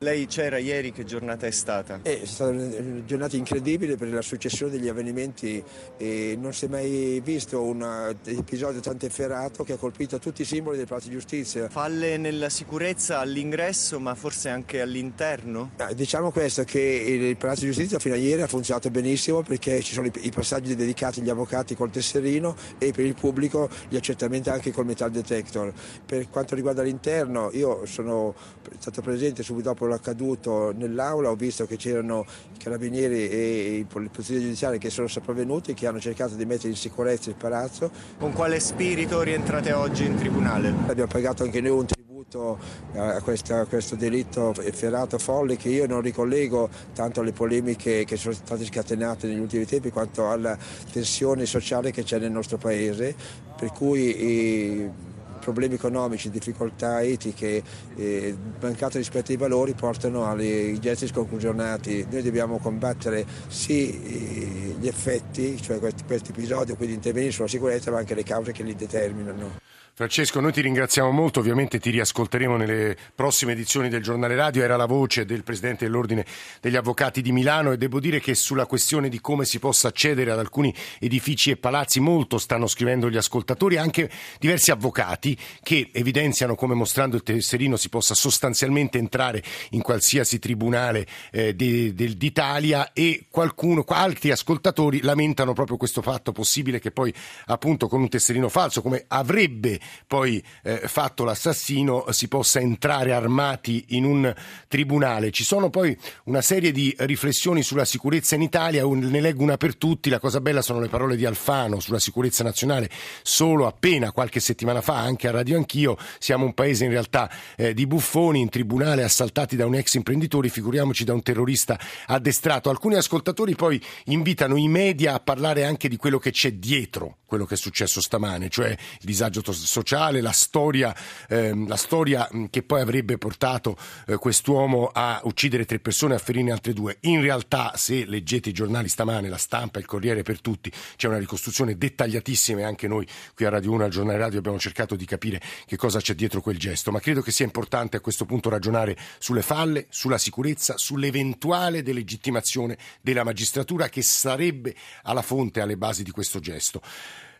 Lei 0.00 0.28
c'era 0.28 0.58
ieri, 0.58 0.92
che 0.92 1.04
giornata 1.04 1.48
è 1.48 1.50
stata? 1.50 1.98
È 2.02 2.20
stata 2.22 2.52
una 2.52 3.04
giornata 3.04 3.34
incredibile 3.34 3.96
per 3.96 4.12
la 4.12 4.22
successione 4.22 4.70
degli 4.70 4.86
avvenimenti 4.86 5.60
e 5.96 6.38
non 6.40 6.52
si 6.52 6.66
è 6.66 6.68
mai 6.68 7.20
visto 7.20 7.60
un 7.60 8.14
episodio 8.26 8.78
tanto 8.78 9.06
efferato 9.06 9.64
che 9.64 9.72
ha 9.72 9.76
colpito 9.76 10.20
tutti 10.20 10.42
i 10.42 10.44
simboli 10.44 10.76
del 10.76 10.86
Palazzo 10.86 11.08
di 11.08 11.14
Giustizia. 11.14 11.68
Falle 11.68 12.16
nella 12.16 12.48
sicurezza 12.48 13.18
all'ingresso 13.18 13.98
ma 13.98 14.14
forse 14.14 14.50
anche 14.50 14.80
all'interno? 14.80 15.72
Diciamo 15.96 16.30
questo 16.30 16.62
che 16.62 16.78
il 16.78 17.36
Palazzo 17.36 17.62
di 17.62 17.72
Giustizia 17.72 17.98
fino 17.98 18.14
a 18.14 18.18
ieri 18.18 18.42
ha 18.42 18.46
funzionato 18.46 18.92
benissimo 18.92 19.42
perché 19.42 19.80
ci 19.82 19.94
sono 19.94 20.08
i 20.20 20.30
passaggi 20.30 20.76
dedicati 20.76 21.18
agli 21.18 21.30
avvocati 21.30 21.74
col 21.74 21.90
tesserino 21.90 22.54
e 22.78 22.92
per 22.92 23.04
il 23.04 23.16
pubblico 23.16 23.68
gli 23.88 23.96
accertamenti 23.96 24.48
anche 24.48 24.70
col 24.70 24.86
metal 24.86 25.10
detector. 25.10 25.72
Per 26.06 26.30
quanto 26.30 26.54
riguarda 26.54 26.82
l'interno 26.82 27.50
io 27.52 27.84
sono 27.84 28.32
stato 28.78 29.02
presente 29.02 29.42
subito 29.42 29.70
dopo 29.70 29.86
l'accaduto 29.88 30.72
nell'aula 30.72 31.30
ho 31.30 31.34
visto 31.34 31.66
che 31.66 31.76
c'erano 31.76 32.24
i 32.54 32.58
carabinieri 32.58 33.28
e 33.28 33.76
i 33.78 33.84
polizia 33.84 34.38
giudiziari 34.38 34.78
che 34.78 34.90
sono 34.90 35.06
sopravvenuti 35.06 35.72
e 35.72 35.74
che 35.74 35.86
hanno 35.86 36.00
cercato 36.00 36.34
di 36.34 36.44
mettere 36.44 36.68
in 36.68 36.76
sicurezza 36.76 37.30
il 37.30 37.36
palazzo. 37.36 37.90
Con 38.18 38.32
quale 38.32 38.60
spirito 38.60 39.22
rientrate 39.22 39.72
oggi 39.72 40.04
in 40.04 40.16
tribunale? 40.16 40.72
Abbiamo 40.86 41.10
pagato 41.10 41.42
anche 41.42 41.60
noi 41.60 41.70
un 41.70 41.86
tributo 41.86 42.58
a, 42.94 43.20
questa, 43.22 43.60
a 43.60 43.64
questo 43.64 43.96
delitto 43.96 44.54
efferato 44.60 45.18
folle 45.18 45.56
che 45.56 45.70
io 45.70 45.86
non 45.86 46.00
ricollego 46.00 46.68
tanto 46.94 47.20
alle 47.20 47.32
polemiche 47.32 48.04
che 48.04 48.16
sono 48.16 48.34
state 48.34 48.64
scatenate 48.64 49.26
negli 49.26 49.38
ultimi 49.38 49.64
tempi 49.64 49.90
quanto 49.90 50.28
alla 50.28 50.56
tensione 50.92 51.46
sociale 51.46 51.90
che 51.90 52.02
c'è 52.02 52.18
nel 52.18 52.30
nostro 52.30 52.58
paese 52.58 53.14
per 53.56 53.72
cui 53.72 55.06
problemi 55.48 55.76
economici, 55.76 56.28
difficoltà 56.28 57.02
etiche, 57.02 57.62
eh, 57.96 58.36
mancato 58.60 58.98
rispetto 58.98 59.32
ai 59.32 59.38
valori 59.38 59.72
portano 59.72 60.26
agli 60.26 60.78
gesti 60.78 61.06
sconclusionati. 61.06 62.06
Noi 62.10 62.22
dobbiamo 62.22 62.58
combattere 62.58 63.24
sì 63.46 63.90
eh, 63.90 64.76
gli 64.78 64.86
effetti, 64.86 65.60
cioè 65.60 65.78
questi, 65.78 66.04
episodi, 66.06 66.74
quindi 66.74 66.96
intervenire 66.96 67.32
sulla 67.32 67.48
sicurezza, 67.48 67.90
ma 67.90 67.98
anche 67.98 68.14
le 68.14 68.24
cause 68.24 68.52
che 68.52 68.62
li 68.62 68.74
determinano. 68.74 69.66
Francesco, 69.98 70.38
noi 70.38 70.52
ti 70.52 70.60
ringraziamo 70.60 71.10
molto, 71.10 71.40
ovviamente 71.40 71.80
ti 71.80 71.90
riascolteremo 71.90 72.56
nelle 72.56 72.96
prossime 73.16 73.50
edizioni 73.50 73.88
del 73.88 74.00
giornale 74.00 74.36
radio, 74.36 74.62
era 74.62 74.76
la 74.76 74.86
voce 74.86 75.24
del 75.24 75.42
Presidente 75.42 75.86
dell'Ordine 75.86 76.24
degli 76.60 76.76
Avvocati 76.76 77.20
di 77.20 77.32
Milano 77.32 77.72
e 77.72 77.78
devo 77.78 77.98
dire 77.98 78.20
che 78.20 78.36
sulla 78.36 78.66
questione 78.66 79.08
di 79.08 79.20
come 79.20 79.44
si 79.44 79.58
possa 79.58 79.88
accedere 79.88 80.30
ad 80.30 80.38
alcuni 80.38 80.72
edifici 81.00 81.50
e 81.50 81.56
palazzi 81.56 81.98
molto 81.98 82.38
stanno 82.38 82.68
scrivendo 82.68 83.10
gli 83.10 83.16
ascoltatori, 83.16 83.76
anche 83.76 84.08
diversi 84.38 84.70
avvocati 84.70 85.36
che 85.64 85.90
evidenziano 85.92 86.54
come 86.54 86.74
mostrando 86.74 87.16
il 87.16 87.24
tesserino 87.24 87.76
si 87.76 87.88
possa 87.88 88.14
sostanzialmente 88.14 88.98
entrare 88.98 89.42
in 89.70 89.82
qualsiasi 89.82 90.38
tribunale 90.38 91.08
eh, 91.32 91.56
de, 91.56 91.92
de, 91.92 92.16
d'Italia 92.16 92.92
e 92.92 93.26
qualcuno, 93.28 93.82
altri 93.88 94.30
ascoltatori 94.30 95.02
lamentano 95.02 95.54
proprio 95.54 95.76
questo 95.76 96.02
fatto 96.02 96.30
possibile 96.30 96.78
che 96.78 96.92
poi 96.92 97.12
appunto 97.46 97.88
con 97.88 98.00
un 98.00 98.08
tesserino 98.08 98.48
falso 98.48 98.80
come 98.80 99.04
avrebbe 99.08 99.80
poi 100.06 100.42
eh, 100.62 100.82
fatto 100.86 101.24
l'assassino 101.24 102.06
si 102.10 102.28
possa 102.28 102.60
entrare 102.60 103.12
armati 103.12 103.86
in 103.88 104.04
un 104.04 104.34
tribunale. 104.68 105.30
Ci 105.30 105.44
sono 105.44 105.70
poi 105.70 105.96
una 106.24 106.42
serie 106.42 106.72
di 106.72 106.94
riflessioni 106.98 107.62
sulla 107.62 107.84
sicurezza 107.84 108.34
in 108.34 108.42
Italia, 108.42 108.84
ne 108.86 109.20
leggo 109.20 109.42
una 109.42 109.56
per 109.56 109.76
tutti, 109.76 110.10
la 110.10 110.18
cosa 110.18 110.40
bella 110.40 110.62
sono 110.62 110.80
le 110.80 110.88
parole 110.88 111.16
di 111.16 111.24
Alfano 111.24 111.80
sulla 111.80 111.98
sicurezza 111.98 112.42
nazionale, 112.44 112.90
solo 113.22 113.66
appena 113.66 114.12
qualche 114.12 114.40
settimana 114.40 114.80
fa 114.80 114.96
anche 114.96 115.28
a 115.28 115.30
Radio 115.30 115.56
Anch'io, 115.56 115.96
siamo 116.18 116.44
un 116.44 116.54
paese 116.54 116.84
in 116.84 116.90
realtà 116.90 117.30
eh, 117.56 117.74
di 117.74 117.86
buffoni 117.86 118.40
in 118.40 118.48
tribunale 118.48 119.02
assaltati 119.02 119.56
da 119.56 119.66
un 119.66 119.74
ex 119.74 119.94
imprenditore, 119.94 120.48
figuriamoci 120.48 121.04
da 121.04 121.12
un 121.12 121.22
terrorista 121.22 121.78
addestrato. 122.06 122.70
Alcuni 122.70 122.96
ascoltatori 122.96 123.54
poi 123.54 123.82
invitano 124.06 124.56
i 124.56 124.68
media 124.68 125.14
a 125.14 125.20
parlare 125.20 125.64
anche 125.64 125.88
di 125.88 125.96
quello 125.96 126.18
che 126.18 126.30
c'è 126.30 126.52
dietro 126.52 127.18
quello 127.28 127.44
che 127.44 127.54
è 127.54 127.58
successo 127.58 128.00
stamane, 128.00 128.48
cioè 128.48 128.70
il 128.70 129.04
disagio 129.04 129.42
sociale, 129.78 130.20
la 130.20 130.32
storia, 130.32 130.94
ehm, 131.28 131.68
la 131.68 131.76
storia 131.76 132.28
che 132.50 132.62
poi 132.62 132.80
avrebbe 132.80 133.16
portato 133.16 133.76
eh, 134.06 134.16
quest'uomo 134.16 134.90
a 134.92 135.20
uccidere 135.24 135.64
tre 135.64 135.78
persone 135.78 136.14
e 136.14 136.16
a 136.16 136.20
ferire 136.20 136.50
altre 136.50 136.72
due. 136.72 136.98
In 137.02 137.20
realtà, 137.20 137.72
se 137.76 138.04
leggete 138.04 138.48
i 138.48 138.52
giornali 138.52 138.88
stamane, 138.88 139.28
la 139.28 139.36
stampa, 139.36 139.78
il 139.78 139.86
Corriere 139.86 140.22
per 140.22 140.40
tutti, 140.40 140.72
c'è 140.96 141.06
una 141.06 141.18
ricostruzione 141.18 141.76
dettagliatissima 141.76 142.60
e 142.60 142.64
anche 142.64 142.88
noi 142.88 143.06
qui 143.34 143.44
a 143.44 143.50
Radio 143.50 143.72
1, 143.72 143.84
al 143.84 143.90
giornale 143.90 144.18
radio, 144.18 144.38
abbiamo 144.38 144.58
cercato 144.58 144.96
di 144.96 145.04
capire 145.04 145.40
che 145.66 145.76
cosa 145.76 146.00
c'è 146.00 146.14
dietro 146.14 146.40
quel 146.40 146.58
gesto. 146.58 146.90
Ma 146.90 146.98
credo 147.00 147.20
che 147.22 147.30
sia 147.30 147.44
importante 147.44 147.96
a 147.96 148.00
questo 148.00 148.24
punto 148.24 148.48
ragionare 148.48 148.96
sulle 149.18 149.42
falle, 149.42 149.86
sulla 149.90 150.18
sicurezza, 150.18 150.76
sull'eventuale 150.76 151.82
delegittimazione 151.82 152.76
della 153.00 153.22
magistratura 153.22 153.88
che 153.88 154.02
sarebbe 154.02 154.74
alla 155.02 155.22
fonte, 155.22 155.60
alle 155.60 155.76
basi 155.76 156.02
di 156.02 156.10
questo 156.10 156.40
gesto. 156.40 156.82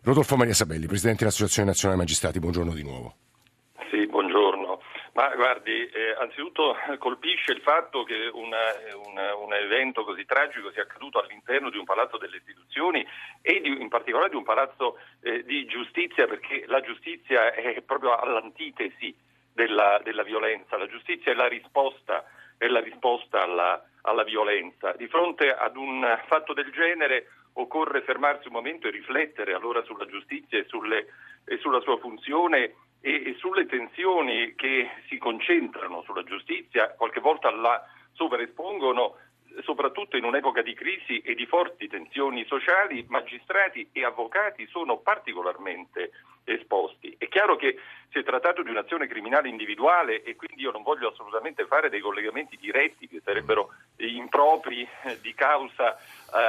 Rodolfo 0.03 0.37
Maria 0.37 0.55
Sabelli, 0.55 0.87
Presidente 0.87 1.21
dell'Associazione 1.21 1.69
Nazionale 1.69 1.99
Magistrati, 1.99 2.39
buongiorno 2.39 2.73
di 2.73 2.83
nuovo. 2.85 3.15
Sì, 3.91 4.07
buongiorno. 4.07 4.81
Ma 5.15 5.35
guardi, 5.35 5.73
eh, 5.73 6.15
anzitutto 6.21 6.77
colpisce 6.99 7.51
il 7.51 7.61
fatto 7.61 8.05
che 8.05 8.31
una, 8.33 8.59
una, 9.07 9.35
un 9.35 9.53
evento 9.53 10.05
così 10.05 10.25
tragico 10.25 10.71
sia 10.71 10.83
accaduto 10.83 11.21
all'interno 11.21 11.71
di 11.71 11.79
un 11.79 11.85
palazzo 11.85 12.17
delle 12.17 12.37
istituzioni 12.37 13.05
e 13.43 13.61
di, 13.61 13.69
in 13.69 13.89
particolare 13.89 14.31
di 14.31 14.37
un 14.37 14.45
palazzo 14.45 14.99
eh, 15.21 15.43
di 15.43 15.67
giustizia, 15.67 16.29
perché 16.29 16.65
la 16.69 16.81
giustizia 16.81 17.53
è 17.53 17.83
proprio 17.83 18.15
all'antitesi 18.15 19.13
della, 19.53 20.01
della 20.05 20.23
violenza, 20.23 20.79
la 20.79 20.87
giustizia 20.87 21.33
è 21.33 21.35
la 21.35 21.49
risposta, 21.49 22.25
è 22.57 22.69
la 22.69 22.81
risposta 22.81 23.43
alla, 23.43 23.85
alla 24.03 24.23
violenza. 24.23 24.93
Di 24.93 25.09
fronte 25.09 25.53
ad 25.53 25.77
un 25.77 26.07
fatto 26.29 26.53
del 26.53 26.71
genere 26.71 27.27
occorre 27.61 28.03
fermarsi 28.03 28.49
un 28.49 28.55
momento 28.55 28.87
e 28.87 28.91
riflettere 28.91 29.53
allora 29.53 29.83
sulla 29.83 30.07
giustizia 30.07 30.59
e, 30.59 30.65
sulle, 30.69 31.07
e 31.45 31.59
sulla 31.59 31.81
sua 31.81 31.99
funzione 31.99 32.75
e, 33.01 33.31
e, 33.31 33.35
sulle 33.39 33.67
tensioni 33.67 34.55
che 34.55 34.89
si 35.09 35.19
concentrano 35.19 36.03
sulla 36.03 36.23
giustizia, 36.25 36.95
qualche 36.95 37.21
volta 37.21 37.51
la 37.51 37.85
sovraespongono 38.13 39.17
soprattutto 39.63 40.17
in 40.17 40.25
un'epoca 40.25 40.63
di 40.63 40.75
crisi 40.75 41.21
e 41.21 41.35
di 41.35 41.47
forti 41.47 41.89
tensioni 41.89 42.45
sociali, 42.47 43.05
magistrati 43.09 43.89
e 43.93 44.05
avvocati 44.05 44.67
sono 44.67 44.99
particolarmente 44.99 46.11
esposti. 46.45 47.15
È 47.19 47.29
chiaro 47.29 47.57
che 47.57 47.77
si 48.11 48.19
è 48.19 48.23
trattato 48.25 48.63
di 48.63 48.71
un'azione 48.71 49.07
criminale 49.07 49.49
individuale 49.49 50.23
e 50.23 50.35
quindi 50.35 50.63
io 50.63 50.71
non 50.71 50.83
voglio 50.83 51.11
assolutamente 51.11 51.67
fare 51.67 51.91
dei 51.91 52.01
collegamenti 52.01 52.57
diretti 52.57 53.07
che 53.07 53.21
sarebbero 53.23 53.71
impropri 53.97 54.87
eh, 55.05 55.21
di 55.21 55.35
causa 55.35 55.97
eh, 55.97 56.01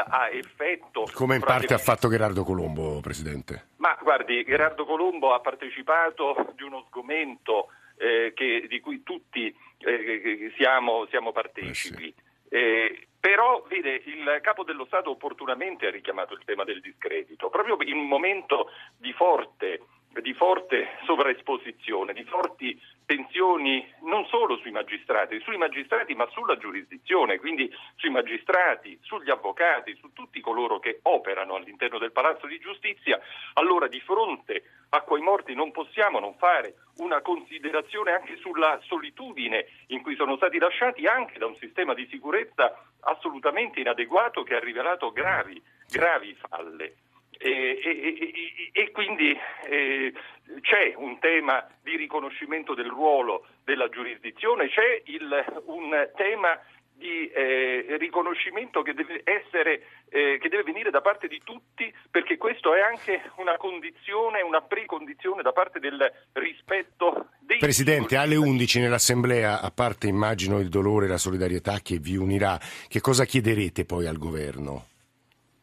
a 0.08 0.30
effetto. 0.32 1.10
Come 1.13 1.36
in 1.36 1.42
parte 1.42 1.74
ha 1.74 1.80
fatto 1.80 2.10
Gerardo 2.10 2.44
Colombo, 2.44 3.01
Presidente? 3.01 3.68
Ma 3.78 3.98
guardi, 4.01 4.44
Gerardo 4.46 4.86
Colombo 4.86 5.34
ha 5.34 5.39
partecipato 5.39 6.54
di 6.56 6.63
uno 6.63 6.86
sgomento 6.88 7.68
eh, 7.98 8.32
che, 8.34 8.66
di 8.70 8.80
cui 8.80 9.04
tutti 9.04 9.54
eh, 9.80 10.51
siamo, 10.56 11.06
siamo, 11.10 11.32
partecipi. 11.32 12.08
Eh 12.08 12.13
sì. 12.16 12.28
Eh, 12.50 13.08
però, 13.20 13.63
vede, 13.68 14.01
il 14.06 14.39
capo 14.41 14.63
dello 14.63 14.86
Stato 14.86 15.12
opportunamente 15.12 15.88
ha 15.88 15.91
richiamato 15.91 16.34
il 16.34 16.44
tema 16.46 16.63
del 16.63 16.82
discredito, 16.82 17.50
proprio 17.50 17.77
in 17.82 17.98
un 17.98 18.08
momento 18.08 18.72
di 18.98 19.13
forte, 19.13 19.82
di 20.22 20.34
forte 20.34 20.98
sovraesposizione, 21.06 22.13
di 22.13 22.24
forti 22.24 22.79
tensioni 23.10 23.92
non 24.01 24.24
solo 24.28 24.58
sui 24.58 24.70
magistrati, 24.70 25.39
sui 25.39 25.58
magistrati 25.58 26.13
ma 26.13 26.28
sulla 26.30 26.58
giurisdizione, 26.58 27.39
quindi 27.39 27.68
sui 27.96 28.12
magistrati, 28.12 29.00
sugli 29.01 29.32
avvocati, 29.32 29.98
su 30.00 30.13
tutti 30.13 30.39
coloro 30.42 30.78
che 30.78 31.00
operano 31.01 31.56
all'interno 31.56 31.98
del 31.98 32.12
Palazzo 32.12 32.46
di 32.46 32.60
Giustizia, 32.60 33.20
allora 33.54 33.88
di 33.88 34.00
fronte 34.01 34.62
a 34.89 35.01
quei 35.01 35.24
morti 35.24 35.56
non 35.56 35.72
possiamo 35.72 36.20
non 36.20 36.36
fare 36.36 36.75
una 36.98 37.22
considerazione 37.22 38.12
anche 38.12 38.38
sulla 38.38 38.80
solitudine 38.84 39.66
in 39.88 40.04
cui 40.04 40.16
sono 40.16 40.36
stati 40.36 40.60
lasciati 40.60 41.08
anche 41.08 41.39
da 41.39 41.48
un 41.48 41.56
sistema 41.56 41.96
di 41.96 42.08
sicurezza 42.12 42.78
assolutamente 43.00 43.80
inadeguato 43.80 44.44
che 44.44 44.54
ha 44.54 44.60
rivelato 44.60 45.12
gravi, 45.12 45.60
gravi 45.88 46.36
falle. 46.36 47.09
E, 47.41 47.79
e, 47.81 48.69
e, 48.74 48.91
quindi 48.91 49.34
eh, 49.69 50.13
c'è 50.60 50.93
un 50.98 51.19
tema 51.19 51.65
di 51.81 51.96
riconoscimento 51.96 52.74
del 52.74 52.89
ruolo 52.89 53.46
della 53.63 53.88
giurisdizione, 53.88 54.67
c'è 54.67 55.03
il, 55.05 55.62
un 55.67 56.10
tema 56.17 56.60
di 57.00 57.31
eh, 57.31 57.96
riconoscimento 57.98 58.81
che 58.81 58.93
deve, 58.93 59.22
essere, 59.24 59.84
eh, 60.10 60.38
che 60.41 60.50
deve 60.50 60.63
venire 60.63 60.91
da 60.91 61.00
parte 61.00 61.29
di 61.29 61.39
tutti, 61.46 61.91
perché 62.12 62.38
questo 62.38 62.75
è 62.75 62.81
anche 62.81 63.31
una 63.38 63.55
condizione, 63.55 64.41
una 64.41 64.62
precondizione 64.62 65.41
da 65.41 65.53
parte 65.53 65.79
del 65.79 66.12
rispetto 66.34 67.29
dei 67.39 67.58
Presidente, 67.58 68.17
alle 68.17 68.36
11 68.36 68.81
nell'Assemblea, 68.81 69.62
a 69.62 69.72
parte 69.72 70.08
immagino 70.08 70.60
il 70.60 70.67
dolore 70.67 71.05
e 71.05 71.10
la 71.10 71.17
solidarietà 71.17 71.79
che 71.81 72.00
vi 72.00 72.17
unirà, 72.17 72.60
che 72.89 73.00
cosa 73.00 73.24
chiederete 73.24 73.86
poi 73.86 74.05
al 74.05 74.17
governo? 74.17 74.88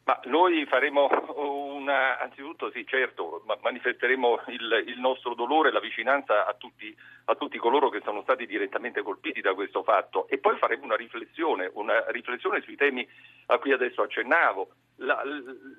Ma 0.07 0.21
noi 0.27 0.65
faremo 0.67 1.09
una, 1.35 2.21
anzitutto 2.21 2.71
sì 2.71 2.87
certo, 2.87 3.43
manifesteremo 3.61 4.41
il, 4.47 4.85
il 4.87 5.01
nostro 5.01 5.35
dolore, 5.35 5.73
la 5.73 5.81
vicinanza 5.81 6.47
a 6.47 6.55
tutti, 6.55 6.97
a 7.25 7.35
tutti, 7.35 7.59
coloro 7.59 7.89
che 7.89 8.01
sono 8.05 8.23
stati 8.23 8.47
direttamente 8.47 9.03
colpiti 9.03 9.41
da 9.41 9.53
questo 9.55 9.83
fatto. 9.83 10.29
E 10.29 10.39
poi 10.39 10.57
faremo 10.59 10.85
una 10.85 10.95
riflessione, 10.95 11.69
una 11.75 12.05
riflessione 12.11 12.61
sui 12.61 12.77
temi 12.77 13.05
a 13.47 13.59
cui 13.59 13.73
adesso 13.73 14.03
accennavo, 14.03 14.69
la, 14.99 15.21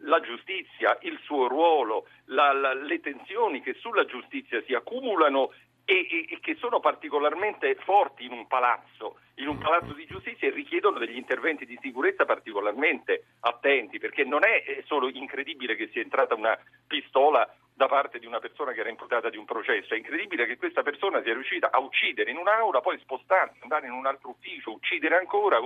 la 0.04 0.20
giustizia, 0.20 0.98
il 1.04 1.18
suo 1.24 1.48
ruolo, 1.48 2.08
la, 2.26 2.52
la, 2.52 2.74
le 2.74 3.00
tensioni 3.00 3.62
che 3.62 3.76
sulla 3.76 4.04
giustizia 4.04 4.62
si 4.64 4.74
accumulano 4.74 5.54
e, 5.86 6.06
e, 6.12 6.26
e, 6.30 6.40
che 6.42 6.56
sono 6.56 6.82
particolarmente 6.82 7.74
forti 7.76 8.26
in 8.26 8.34
un 8.34 8.46
palazzo, 8.46 9.20
in 9.38 9.48
un 9.48 9.58
palazzo 9.58 9.94
di 9.94 10.06
giustizia 10.06 10.48
e 10.48 10.52
richiedono 10.52 11.00
degli 11.00 11.18
interventi 11.18 11.66
di 11.66 11.78
sicurezza 11.82 12.26
particolarmente 12.26 13.26
attenti, 13.42 14.00
perché 14.00 14.24
non 14.24 14.44
è 14.44 14.84
solo 14.86 15.10
incredibile 15.10 15.76
che 15.76 15.90
sia 15.92 16.02
entrata 16.02 16.36
una 16.36 16.58
pistola 16.88 17.48
da 17.78 17.86
parte 17.86 18.18
di 18.18 18.26
una 18.26 18.40
persona 18.40 18.72
che 18.72 18.80
era 18.80 18.90
imputata 18.90 19.30
di 19.30 19.38
un 19.38 19.46
processo. 19.46 19.94
È 19.94 19.98
incredibile 19.98 20.48
che 20.48 20.58
questa 20.58 20.82
persona 20.82 21.22
sia 21.22 21.34
riuscita 21.34 21.70
a 21.70 21.80
uccidere 21.80 22.32
in 22.32 22.38
un'aula, 22.38 22.82
poi 22.82 22.98
spostarsi, 22.98 23.60
andare 23.62 23.86
in 23.86 23.94
un 23.94 24.08
altro 24.08 24.30
ufficio, 24.30 24.72
uccidere 24.72 25.16
ancora, 25.16 25.60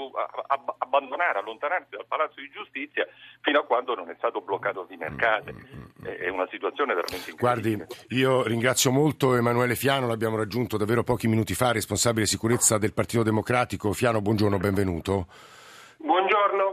abbandonare, 0.78 1.40
allontanarsi 1.40 1.96
dal 1.96 2.06
palazzo 2.06 2.42
di 2.42 2.50
giustizia 2.50 3.08
fino 3.40 3.60
a 3.60 3.64
quando 3.64 3.96
non 3.96 4.10
è 4.10 4.16
stato 4.18 4.42
bloccato 4.42 4.86
di 4.90 4.98
mercate. 4.98 5.56
È 6.04 6.28
una 6.28 6.48
situazione 6.52 6.94
veramente 6.94 7.32
incredibile. 7.32 7.86
Guardi, 7.86 8.16
io 8.18 8.44
ringrazio 8.44 8.92
molto 8.92 9.36
Emanuele 9.36 9.76
Fiano, 9.76 10.08
l'abbiamo 10.08 10.36
raggiunto 10.36 10.76
davvero 10.76 11.04
pochi 11.04 11.30
minuti 11.30 11.54
fa, 11.54 11.72
responsabile 11.72 12.26
sicurezza 12.26 12.78
del 12.78 12.92
Partito 12.92 13.24
Democratico. 13.24 13.94
Fiano, 13.94 14.20
buongiorno, 14.20 14.58
benvenuto. 14.58 15.28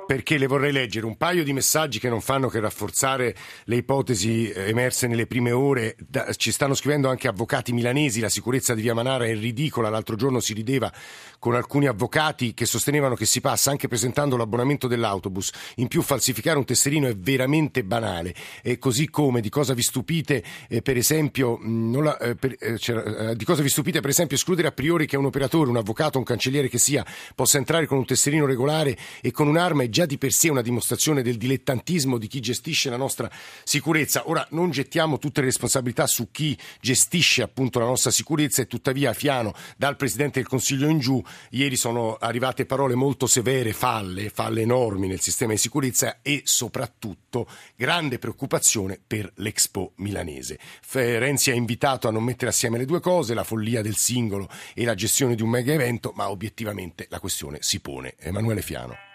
Perché 0.09 0.39
le 0.39 0.47
vorrei 0.47 0.73
leggere 0.73 1.05
un 1.05 1.19
paio 1.19 1.45
di 1.45 1.53
messaggi 1.53 1.99
che 1.99 2.09
non 2.09 2.23
fanno 2.23 2.49
che 2.49 2.61
rafforzare 2.61 3.37
le 3.65 3.77
ipotesi 3.77 4.49
eh, 4.49 4.71
emerse 4.71 5.07
nelle 5.07 5.27
prime 5.27 5.51
ore. 5.51 5.97
Da, 5.99 6.33
ci 6.33 6.51
stanno 6.51 6.73
scrivendo 6.73 7.11
anche 7.11 7.29
avvocati 7.29 7.75
milanesi, 7.75 8.19
la 8.19 8.31
sicurezza 8.31 8.73
di 8.73 8.81
Via 8.81 8.95
Manara 8.95 9.27
è 9.27 9.35
ridicola. 9.35 9.91
L'altro 9.91 10.17
giorno 10.17 10.41
si 10.41 10.55
rideva 10.55 10.91
con 11.39 11.55
alcuni 11.55 11.89
avvocati 11.89 12.55
che 12.55 12.65
sostenevano 12.65 13.17
che 13.17 13.27
si 13.27 13.43
passa 13.43 13.71
anche 13.71 13.87
presentando 13.87 14.39
l'abbonamento 14.39 14.87
dell'autobus. 14.89 15.53
In 15.75 15.89
più 15.89 16.01
falsificare 16.01 16.57
un 16.57 16.65
tesserino 16.65 17.07
è 17.07 17.15
veramente 17.15 17.85
banale. 17.85 18.35
E 18.63 18.79
così 18.79 19.11
come 19.11 19.43
di 19.43 19.51
cosa 19.51 19.75
vi 19.75 19.83
stupite, 19.83 20.43
eh, 20.71 20.81
per 20.81 20.97
esempio, 20.97 21.59
la, 22.01 22.17
eh, 22.17 22.35
per, 22.35 22.57
eh, 22.59 22.79
eh, 22.81 23.37
di 23.37 23.45
cosa 23.45 23.61
vi 23.61 23.69
stupite 23.69 24.01
per 24.01 24.09
esempio 24.09 24.39
escludere 24.39 24.69
a 24.69 24.73
priori 24.73 25.05
che 25.05 25.19
un 25.19 25.27
operatore, 25.27 25.69
un 25.69 25.77
avvocato, 25.77 26.17
un 26.17 26.25
cancelliere 26.25 26.71
che 26.71 26.79
sia 26.79 27.05
possa 27.35 27.59
entrare 27.59 27.85
con 27.85 27.99
un 27.99 28.07
tesserino 28.07 28.47
regolare 28.47 28.97
e 29.21 29.31
con 29.33 29.49
un'arma 29.49 29.83
è 29.83 29.97
già 29.99 30.07
di 30.07 30.17
per 30.17 30.33
sé 30.33 30.49
una 30.49 30.63
dimostrazione 30.63 31.23
del 31.23 31.37
dilettantismo 31.39 32.19
di 32.19 32.29
chi 32.29 32.39
gestisce 32.39 32.89
la 32.89 32.97
nostra 32.97 33.29
sicurezza. 33.65 34.29
Ora 34.29 34.47
non 34.51 34.71
gettiamo 34.71 35.19
tutte 35.19 35.41
le 35.41 35.47
responsabilità 35.47 36.07
su 36.07 36.31
chi 36.31 36.57
gestisce 36.81 37.43
appunto 37.43 37.81
la 37.81 37.87
nostra 37.87 38.13
sicurezza 38.13 38.63
e 38.63 38.69
tuttavia 38.69 39.13
Fiano 39.13 39.53
dal 39.77 39.97
Presidente 39.97 40.39
del 40.39 40.49
Consiglio 40.49 40.89
in 40.89 41.01
giù 41.01 41.21
ieri 41.51 41.77
sono 41.77 42.15
arrivate 42.15 42.65
parole 42.65 42.95
molto 42.95 43.27
severe, 43.27 43.73
falle, 43.73 44.31
falle 44.31 44.61
enormi 44.61 45.09
nel 45.09 45.21
sistema 45.21 45.51
di 45.51 45.59
sicurezza 45.59 46.19
e 46.23 46.43
soprattutto 46.45 47.49
grande 47.75 48.21
preoccupazione 48.21 49.01
per 49.05 49.33
l'Expo 49.37 49.95
milanese. 49.97 50.61
Renzi 50.93 51.51
ha 51.51 51.55
invitato 51.55 52.07
a 52.07 52.13
non 52.13 52.23
mettere 52.23 52.53
assieme 52.53 52.79
le 52.79 52.85
due 52.85 53.01
cose, 53.01 53.35
la 53.35 53.43
follia 53.43 53.83
del 53.83 53.97
singolo 53.97 54.49
e 54.75 54.85
la 54.85 54.95
gestione 54.95 55.35
di 55.35 55.43
un 55.43 55.51
mega 55.51 55.73
evento, 55.73 56.13
ma 56.15 56.31
obiettivamente 56.31 57.09
la 57.11 57.19
questione 57.19 57.59
si 57.63 57.81
pone. 57.81 58.15
Emanuele 58.19 58.63
Fiano. 58.63 59.08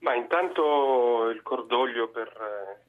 Ma 0.00 0.14
intanto 0.14 1.28
il 1.28 1.42
cordoglio 1.42 2.08
per, 2.08 2.82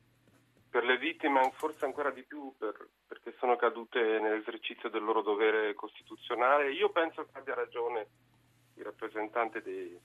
per 0.69 0.83
le 0.85 0.97
vittime, 0.97 1.51
forse 1.53 1.85
ancora 1.85 2.09
di 2.09 2.23
più 2.23 2.53
per, 2.57 2.87
perché 3.07 3.35
sono 3.37 3.55
cadute 3.55 3.99
nell'esercizio 4.19 4.89
del 4.89 5.03
loro 5.03 5.21
dovere 5.21 5.73
costituzionale. 5.73 6.71
Io 6.71 6.89
penso 6.89 7.25
che 7.25 7.37
abbia 7.37 7.53
ragione 7.53 8.07
il 8.75 8.83
rappresentante 8.83 9.61
dei, 9.61 9.99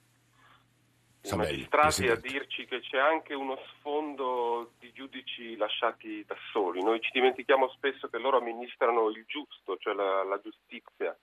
Sabelli, 1.21 1.51
magistrati 1.51 2.09
a 2.09 2.17
dirci 2.17 2.67
che 2.67 2.81
c'è 2.81 2.99
anche 2.99 3.35
uno 3.35 3.57
sfondo 3.69 4.73
di 4.79 4.93
giudici 4.93 5.57
lasciati 5.57 6.25
da 6.25 6.37
soli. 6.53 6.83
Noi 6.83 7.01
ci 7.01 7.11
dimentichiamo 7.13 7.69
spesso 7.71 8.09
che 8.09 8.19
loro 8.19 8.39
amministrano 8.39 9.09
il 9.11 9.25
giusto, 9.27 9.77
cioè 9.77 9.95
la, 9.95 10.23
la 10.25 10.41
giustizia. 10.41 11.17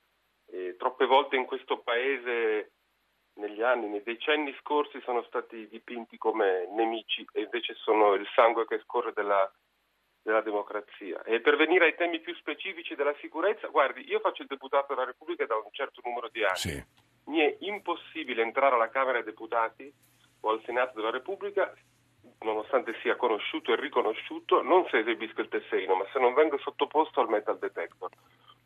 E 0.45 0.75
troppe 0.77 1.05
volte 1.05 1.35
in 1.35 1.45
questo 1.45 1.79
paese 1.79 2.71
negli 3.35 3.61
anni, 3.61 3.87
nei 3.87 4.03
decenni 4.03 4.55
scorsi 4.59 4.99
sono 5.01 5.23
stati 5.23 5.67
dipinti 5.67 6.17
come 6.17 6.67
nemici 6.71 7.25
e 7.33 7.41
invece 7.41 7.73
sono 7.75 8.13
il 8.13 8.27
sangue 8.35 8.65
che 8.65 8.79
scorre 8.79 9.11
della, 9.13 9.51
della 10.21 10.41
democrazia. 10.41 11.21
E 11.23 11.41
per 11.41 11.55
venire 11.57 11.85
ai 11.85 11.95
temi 11.95 12.19
più 12.19 12.33
specifici 12.35 12.95
della 12.95 13.15
sicurezza, 13.19 13.67
guardi, 13.67 14.07
io 14.07 14.19
faccio 14.19 14.41
il 14.41 14.47
deputato 14.47 14.93
della 14.93 15.05
Repubblica 15.05 15.45
da 15.45 15.55
un 15.55 15.71
certo 15.71 16.01
numero 16.03 16.29
di 16.31 16.43
anni. 16.43 16.57
Sì. 16.57 16.83
Mi 17.25 17.39
è 17.39 17.55
impossibile 17.59 18.41
entrare 18.41 18.75
alla 18.75 18.89
Camera 18.89 19.21
dei 19.21 19.31
Deputati 19.31 19.91
o 20.41 20.49
al 20.49 20.61
Senato 20.65 20.93
della 20.95 21.11
Repubblica, 21.11 21.73
nonostante 22.39 22.95
sia 23.01 23.15
conosciuto 23.15 23.73
e 23.73 23.79
riconosciuto, 23.79 24.61
non 24.61 24.85
se 24.89 24.99
esibisco 24.99 25.41
il 25.41 25.47
tesserino, 25.47 25.95
ma 25.95 26.05
se 26.11 26.19
non 26.19 26.33
vengo 26.33 26.57
sottoposto 26.57 27.21
al 27.21 27.29
metal 27.29 27.57
detector. 27.57 28.09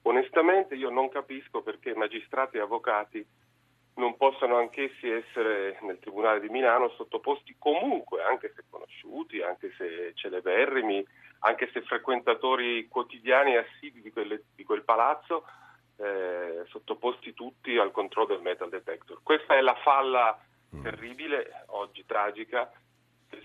Onestamente 0.03 0.75
io 0.75 0.89
non 0.89 1.09
capisco 1.09 1.62
perché 1.62 1.93
magistrati 1.95 2.57
e 2.57 2.62
avvocati 2.62 3.25
non 3.98 4.16
possano 4.18 4.58
anch'essi 4.58 5.10
essere 5.10 5.77
nel 5.82 6.00
Tribunale 6.00 6.39
di 6.39 6.50
Milano 6.50 6.89
sottoposti 6.89 7.56
comunque, 7.60 8.24
anche 8.24 8.54
se 8.56 8.63
conosciuti, 8.70 9.42
anche 9.42 9.74
se 9.77 10.13
celeberrimi, 10.16 11.06
anche 11.39 11.70
se 11.72 11.82
frequentatori 11.82 12.88
quotidiani 12.88 13.54
e 13.54 13.58
assidui 13.58 14.01
di, 14.01 14.12
quelle- 14.12 14.44
di 14.56 14.63
quel 14.63 14.84
palazzo, 14.84 15.46
eh, 15.98 16.63
sottoposti 16.68 17.34
tutti 17.34 17.77
al 17.77 17.92
controllo 17.92 18.27
del 18.27 18.42
metal 18.42 18.70
detector. 18.70 19.20
Questa 19.24 19.56
è 19.56 19.62
la 19.62 19.75
falla 19.75 20.39
terribile, 20.82 21.63
oggi 21.68 22.06
tragica, 22.06 22.72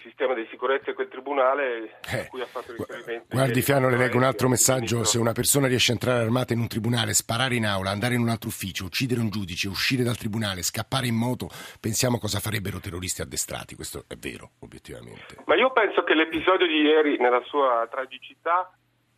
sistema 0.02 0.34
di 0.34 0.46
sicurezza 0.50 0.90
di 0.90 0.94
quel 0.94 1.08
tribunale 1.08 1.98
a 2.02 2.26
cui 2.26 2.40
ha 2.40 2.46
fatto 2.46 2.72
riferimento. 2.72 3.26
Guardi 3.30 3.62
Fiano, 3.62 3.88
le 3.88 3.96
leggo 3.96 4.16
un 4.16 4.24
altro 4.24 4.48
messaggio. 4.48 5.04
Se 5.04 5.18
una 5.18 5.32
persona 5.32 5.66
riesce 5.66 5.92
a 5.92 5.94
entrare 5.94 6.22
armata 6.22 6.52
in 6.52 6.60
un 6.60 6.68
tribunale, 6.68 7.14
sparare 7.14 7.54
in 7.54 7.66
aula, 7.66 7.90
andare 7.90 8.14
in 8.14 8.20
un 8.20 8.28
altro 8.28 8.48
ufficio, 8.48 8.84
uccidere 8.84 9.20
un 9.20 9.30
giudice, 9.30 9.68
uscire 9.68 10.02
dal 10.02 10.16
tribunale, 10.16 10.62
scappare 10.62 11.06
in 11.06 11.14
moto, 11.14 11.48
pensiamo 11.80 12.18
cosa 12.18 12.40
farebbero 12.40 12.80
terroristi 12.80 13.22
addestrati. 13.22 13.74
Questo 13.74 14.04
è 14.08 14.16
vero, 14.16 14.52
obiettivamente. 14.60 15.36
Ma 15.46 15.54
io 15.54 15.70
penso 15.72 16.02
che 16.04 16.14
l'episodio 16.14 16.66
di 16.66 16.82
ieri, 16.82 17.18
nella 17.18 17.42
sua 17.44 17.86
tragicità, 17.90 18.70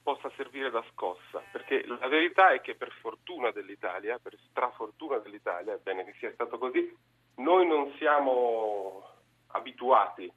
possa 0.03 0.31
servire 0.37 0.71
da 0.71 0.85
scossa, 0.93 1.43
perché 1.51 1.83
la 1.87 2.09
verità 2.09 2.53
è 2.53 2.61
che 2.61 2.75
per 2.75 2.93
fortuna 3.01 3.51
dell'Italia, 3.51 4.19
per 4.23 4.37
strafortuna 4.51 5.17
dell'Italia, 5.17 5.73
è 5.73 5.79
bene 5.83 6.05
che 6.05 6.15
sia 6.19 6.31
stato 6.35 6.59
così, 6.59 6.95
noi 7.37 7.67
non 7.67 7.91
siamo 7.97 9.03
abituati 9.49 10.31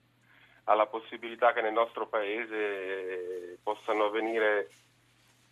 alla 0.69 0.86
possibilità 0.86 1.53
che 1.53 1.62
nel 1.62 1.74
nostro 1.74 2.07
paese 2.07 3.57
possano 3.63 4.05
avvenire 4.05 4.69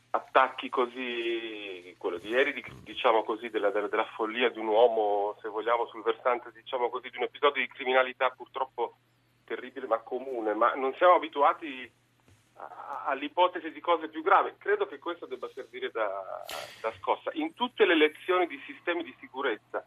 attacchi 0.10 0.70
così, 0.70 1.94
quello 1.98 2.18
di 2.18 2.30
ieri, 2.30 2.54
di- 2.54 2.64
diciamo 2.84 3.24
così, 3.24 3.50
della, 3.50 3.70
della- 3.70 3.88
della 3.88 4.06
follia 4.16 4.50
di 4.50 4.60
un 4.60 4.68
uomo, 4.68 5.38
se 5.42 5.50
vogliamo, 5.50 5.88
sul 5.88 6.04
versante, 6.04 6.52
diciamo 6.52 6.90
così, 6.90 7.10
di 7.10 7.18
un 7.18 7.24
episodio 7.24 7.62
di 7.62 7.68
criminalità 7.68 8.30
purtroppo 8.30 8.96
terribile 9.46 9.88
ma 9.88 10.00
comune, 10.00 10.54
ma 10.54 10.74
non 10.74 10.94
siamo 10.96 11.16
abituati 11.16 11.90
all'ipotesi 13.06 13.72
di 13.72 13.80
cose 13.82 14.08
più 14.08 14.22
gravi. 14.22 14.54
Credo 14.58 14.86
che 14.88 14.98
questo 15.00 15.26
debba 15.26 15.50
servire 15.54 15.92
da, 15.92 16.08
da 16.82 16.94
scossa. 17.00 17.30
In 17.34 17.54
tutte 17.54 17.86
le 17.86 17.96
lezioni 17.96 18.48
di 18.48 18.58
sistemi 18.66 19.04
di 19.04 19.16
sicurezza 19.20 19.86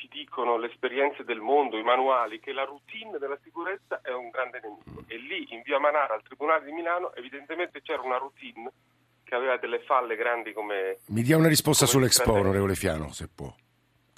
ci 0.00 0.08
dicono 0.08 0.56
le 0.56 0.68
esperienze 0.68 1.24
del 1.24 1.40
mondo, 1.40 1.76
i 1.76 1.82
manuali, 1.82 2.40
che 2.40 2.52
la 2.52 2.64
routine 2.64 3.18
della 3.18 3.38
sicurezza 3.42 4.00
è 4.02 4.10
un 4.12 4.30
grande 4.30 4.58
nemico. 4.62 5.04
E 5.06 5.16
lì, 5.18 5.46
in 5.52 5.60
via 5.62 5.78
Manara, 5.78 6.14
al 6.14 6.22
Tribunale 6.22 6.64
di 6.64 6.72
Milano, 6.72 7.12
evidentemente 7.14 7.82
c'era 7.82 8.00
una 8.00 8.16
routine 8.16 8.72
che 9.22 9.34
aveva 9.34 9.58
delle 9.58 9.80
falle 9.80 10.16
grandi 10.16 10.54
come... 10.54 11.00
Mi 11.08 11.22
dia 11.22 11.36
una 11.36 11.48
risposta 11.48 11.84
sull'Expo, 11.84 12.32
onorevole 12.32 12.74
Fiano, 12.74 13.12
se 13.12 13.28
può. 13.28 13.52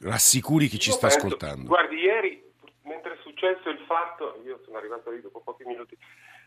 Rassicuri 0.03 0.69
chi 0.69 0.79
ci 0.79 0.91
Io 0.91 0.95
sta 0.95 1.09
penso- 1.09 1.27
ascoltando. 1.27 1.67
Guardi, 1.67 1.97
ieri, 1.97 2.43
mentre 2.83 3.15
è 3.15 3.19
successo 3.23 3.69
il 3.69 3.79
fatto, 3.87 4.41
io 4.45 4.61
sono 4.65 4.79
arrivato 4.79 5.11
lì 5.11 5.21
dopo 5.21 5.41
pochi 5.41 5.65
minuti, 5.65 5.97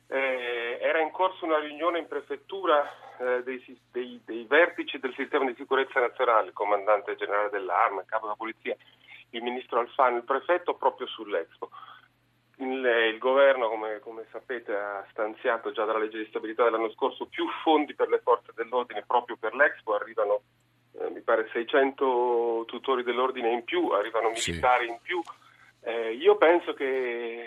eh, 0.08 0.78
era 0.82 1.02
in 1.02 1.12
corso 1.12 1.44
una 1.46 1.60
riunione 1.60 2.00
in 2.00 2.08
prefettura 2.08 2.90
eh, 3.20 3.44
dei, 3.44 3.62
dei- 3.92 4.22
dei 4.24 4.46
vertici 4.46 4.98
del 5.00 5.14
sistema 5.16 5.46
di 5.46 5.56
sicurezza 5.58 6.00
nazionale, 6.00 6.54
comandante 6.54 7.16
generale 7.16 7.50
dell'arma, 7.50 8.02
il 8.02 8.08
capo 8.08 8.24
della 8.26 8.36
polizia, 8.38 8.76
il 9.36 9.44
ministro 9.44 9.80
Alfano, 9.80 10.18
il 10.18 10.24
prefetto, 10.24 10.76
proprio 10.76 11.08
sull'Expo. 11.08 11.70
Il, 12.58 12.86
il 13.14 13.18
governo, 13.18 13.68
come, 13.68 14.00
come 14.00 14.26
sapete, 14.32 14.74
ha 14.76 15.06
stanziato 15.12 15.72
già 15.72 15.84
dalla 15.84 16.00
legge 16.00 16.20
di 16.20 16.26
stabilità 16.28 16.64
dell'anno 16.64 16.90
scorso 16.92 17.26
più 17.26 17.46
fondi 17.64 17.94
per 17.96 18.08
le 18.10 18.20
forze 18.20 18.52
dell'ordine 18.56 19.04
proprio 19.06 19.36
per 19.38 19.54
l'Expo, 19.56 19.94
arrivano 19.96 20.42
eh, 20.98 21.10
mi 21.10 21.20
pare 21.22 21.50
600 21.52 22.64
tutori 22.68 23.04
dell'ordine 23.04 23.52
in 23.52 23.66
più, 23.66 23.90
arrivano 23.90 24.34
Sì. 24.36 24.52
militari 24.52 24.88
in 24.88 24.98
più. 25.02 25.22
Eh, 25.82 26.14
io 26.14 26.38
penso 26.38 26.74
che 26.74 27.46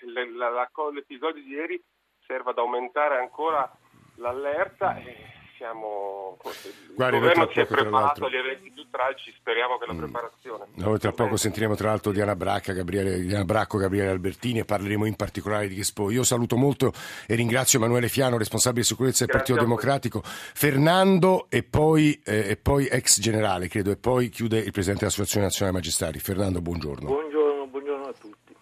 le- 0.00 0.30
la- 0.32 0.48
la 0.50 0.68
l'episodio 0.92 1.40
di 1.42 1.50
ieri 1.50 1.80
serva 2.26 2.50
ad 2.50 2.58
aumentare 2.58 3.18
ancora 3.18 3.70
l'allerta 4.16 4.96
e 4.96 5.14
siamo, 5.58 6.38
il 6.44 6.94
Guardi, 6.94 7.18
noi 7.18 7.28
governo 7.28 7.44
tra 7.46 7.52
si 7.52 7.60
è 7.60 7.66
preparato 7.66 7.98
l'altro- 7.98 8.26
agli 8.26 8.36
eventi 8.36 8.70
più 8.70 8.88
tragici, 8.88 9.32
speriamo 9.36 9.76
che 9.76 9.86
la 9.86 9.94
preparazione 9.94 10.66
Noi 10.74 10.98
tra 11.00 11.12
poco 11.12 11.36
sentiremo 11.36 11.74
tra 11.74 11.88
l'altro 11.88 12.12
Diana, 12.12 12.36
Bracca, 12.36 12.72
Gabriele, 12.72 13.20
Diana 13.20 13.44
Bracco, 13.44 13.76
Gabriele 13.76 14.10
Albertini 14.10 14.60
e 14.60 14.64
parleremo 14.64 15.04
in 15.04 15.16
particolare 15.16 15.66
di 15.66 15.78
Expo. 15.78 16.10
Io 16.10 16.22
saluto 16.22 16.56
molto 16.56 16.92
e 17.26 17.34
ringrazio 17.34 17.78
Emanuele 17.78 18.08
Fiano, 18.08 18.38
responsabile 18.38 18.82
di 18.82 18.86
sicurezza 18.86 19.24
del 19.24 19.34
Grazie 19.34 19.54
Partito. 19.54 19.68
Democratico, 19.68 20.20
Fernando 20.22 21.46
e 21.50 21.64
poi, 21.64 22.20
eh, 22.24 22.50
e 22.50 22.56
poi 22.56 22.86
ex 22.86 23.20
generale, 23.20 23.66
credo, 23.68 23.90
e 23.90 23.96
poi 23.96 24.28
chiude 24.28 24.58
il 24.58 24.70
Presidente 24.70 25.00
dell'Associazione 25.00 25.46
Nazionale 25.46 25.76
Magistrati. 25.76 26.18
Fernando, 26.20 26.60
buongiorno. 26.60 27.08
Buongiorno, 27.08 27.66
buongiorno 27.66 28.04
a 28.06 28.12
tutti. 28.12 28.54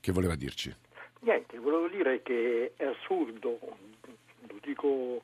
Che 0.00 0.12
voleva 0.12 0.34
dirci? 0.34 0.74
Niente, 1.20 1.58
volevo 1.58 1.88
dire 1.88 2.22
che 2.22 2.74
è 2.76 2.84
assurdo, 2.84 3.58
lo 3.60 4.58
dico 4.62 5.22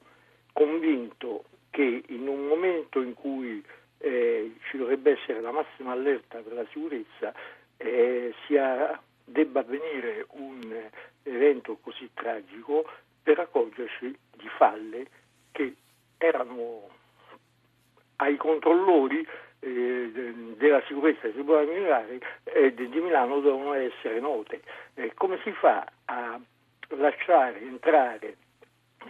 convinto, 0.52 1.44
che 1.70 2.02
in 2.08 2.28
un 2.28 2.46
momento 2.46 3.00
in 3.00 3.14
cui 3.14 3.64
eh, 3.98 4.54
ci 4.68 4.76
dovrebbe 4.76 5.12
essere 5.12 5.40
la 5.40 5.52
massima 5.52 5.92
allerta 5.92 6.38
per 6.38 6.52
la 6.52 6.66
sicurezza, 6.70 7.32
eh, 7.76 8.34
sia, 8.46 9.00
debba 9.24 9.60
avvenire 9.60 10.26
un 10.30 10.90
evento 11.22 11.78
così 11.80 12.10
tragico 12.12 12.84
per 13.22 13.38
accorgerci 13.38 14.16
di 14.36 14.48
falle 14.56 15.06
che 15.52 15.76
erano 16.18 16.88
ai 18.16 18.36
controllori 18.36 19.26
eh, 19.60 20.10
de- 20.12 20.56
della 20.56 20.82
sicurezza 20.86 21.22
del 21.22 21.32
Tribunale 21.32 21.66
Militare 21.66 22.20
eh, 22.44 22.74
di 22.74 23.00
Milano 23.00 23.40
devono 23.40 23.72
essere 23.74 24.20
note. 24.20 24.62
Eh, 24.94 25.12
come 25.14 25.38
si 25.42 25.52
fa 25.52 25.86
a 26.06 26.40
lasciare 26.88 27.60
entrare 27.60 28.36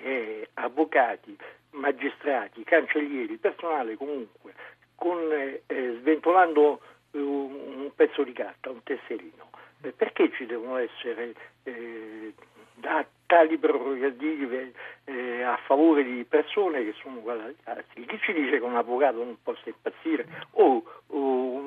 eh, 0.02 0.48
avvocati, 0.54 1.36
magistrati, 1.70 2.64
cancellieri, 2.64 3.36
personale 3.36 3.96
comunque, 3.96 4.54
con, 4.94 5.18
eh, 5.32 5.62
eh, 5.66 5.98
sventolando 6.00 6.80
eh, 7.12 7.18
un, 7.18 7.90
pezzo 7.94 8.22
di 8.22 8.32
carta, 8.32 8.70
un 8.70 8.82
tesserino? 8.82 9.50
Eh, 9.82 9.92
perché 9.92 10.30
ci 10.32 10.46
devono 10.46 10.76
essere 10.76 11.34
eh, 11.64 12.32
tali 13.26 13.56
prerogative 13.58 14.72
a 15.44 15.56
favore 15.64 16.04
di 16.04 16.24
persone 16.24 16.84
che 16.84 16.94
sono 17.00 17.16
qualificate? 17.20 17.84
Chi 17.94 18.18
ci 18.20 18.32
dice 18.32 18.58
che 18.58 18.64
un 18.64 18.76
avvocato 18.76 19.18
non 19.18 19.36
possa 19.42 19.68
impazzire 19.68 20.26
o, 20.52 20.82
o 21.06 21.16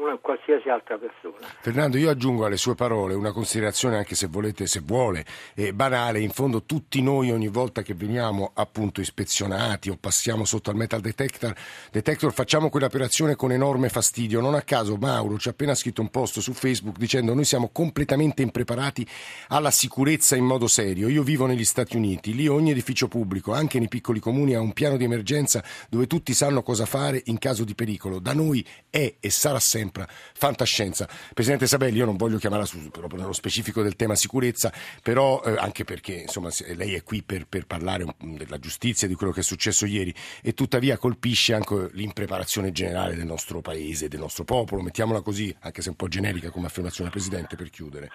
una 0.05 0.17
qualsiasi 0.17 0.69
altra 0.69 0.97
persona? 0.97 1.35
Fernando, 1.61 1.97
io 1.97 2.09
aggiungo 2.09 2.45
alle 2.45 2.57
sue 2.57 2.75
parole 2.75 3.13
una 3.13 3.31
considerazione, 3.31 3.97
anche 3.97 4.15
se 4.15 4.27
volete, 4.27 4.67
se 4.67 4.81
vuole, 4.81 5.25
eh, 5.55 5.73
banale. 5.73 6.19
In 6.19 6.29
fondo, 6.29 6.63
tutti 6.63 7.01
noi, 7.01 7.31
ogni 7.31 7.47
volta 7.47 7.81
che 7.81 7.93
veniamo 7.93 8.51
appunto 8.53 9.01
ispezionati 9.01 9.89
o 9.89 9.97
passiamo 9.99 10.45
sotto 10.45 10.69
al 10.69 10.75
metal 10.75 11.01
detector, 11.01 11.53
detector 11.91 12.33
facciamo 12.33 12.69
quell'operazione 12.69 13.35
con 13.35 13.51
enorme 13.51 13.89
fastidio. 13.89 14.41
Non 14.41 14.53
a 14.53 14.61
caso 14.61 14.95
Mauro 14.95 15.37
ci 15.37 15.47
ha 15.47 15.51
appena 15.51 15.73
scritto 15.73 16.01
un 16.01 16.09
post 16.09 16.39
su 16.39 16.53
Facebook 16.53 16.97
dicendo 16.97 17.33
noi 17.33 17.45
siamo 17.45 17.69
completamente 17.71 18.41
impreparati 18.41 19.07
alla 19.49 19.71
sicurezza 19.71 20.35
in 20.35 20.45
modo 20.45 20.67
serio. 20.67 21.09
Io 21.09 21.23
vivo 21.23 21.45
negli 21.45 21.65
Stati 21.65 21.97
Uniti, 21.97 22.35
lì 22.35 22.47
ogni 22.47 22.71
edificio 22.71 23.07
pubblico, 23.07 23.53
anche 23.53 23.79
nei 23.79 23.87
piccoli 23.87 24.19
comuni, 24.19 24.53
ha 24.53 24.61
un 24.61 24.73
piano 24.73 24.97
di 24.97 25.03
emergenza 25.03 25.63
dove 25.89 26.07
tutti 26.07 26.33
sanno 26.33 26.61
cosa 26.61 26.85
fare 26.85 27.21
in 27.25 27.37
caso 27.39 27.63
di 27.63 27.73
pericolo. 27.73 28.19
Da 28.19 28.33
noi 28.33 28.65
è 28.89 29.15
e 29.19 29.29
sarà 29.29 29.59
sempre 29.59 29.94
una 30.01 30.07
fantascienza. 30.09 31.07
Presidente 31.33 31.67
Sabelli, 31.67 31.97
io 31.97 32.05
non 32.05 32.17
voglio 32.17 32.37
chiamarla 32.37 32.65
su, 32.65 32.89
proprio 32.89 33.19
nello 33.19 33.33
specifico 33.33 33.81
del 33.81 33.95
tema 33.95 34.15
sicurezza, 34.15 34.71
però 35.01 35.41
eh, 35.43 35.55
anche 35.57 35.83
perché 35.83 36.13
insomma, 36.13 36.49
lei 36.75 36.95
è 36.95 37.03
qui 37.03 37.23
per, 37.23 37.45
per 37.47 37.65
parlare 37.65 38.05
della 38.19 38.59
giustizia, 38.59 39.07
di 39.07 39.15
quello 39.15 39.31
che 39.31 39.41
è 39.41 39.43
successo 39.43 39.85
ieri 39.85 40.13
e 40.41 40.53
tuttavia 40.53 40.97
colpisce 40.97 41.53
anche 41.53 41.89
l'impreparazione 41.93 42.71
generale 42.71 43.15
del 43.15 43.25
nostro 43.25 43.61
paese, 43.61 44.07
del 44.07 44.19
nostro 44.19 44.43
popolo, 44.43 44.81
mettiamola 44.81 45.21
così, 45.21 45.55
anche 45.61 45.81
se 45.81 45.89
un 45.89 45.95
po' 45.95 46.07
generica 46.07 46.49
come 46.49 46.67
affermazione 46.67 47.09
Presidente, 47.09 47.55
per 47.55 47.69
chiudere. 47.69 48.09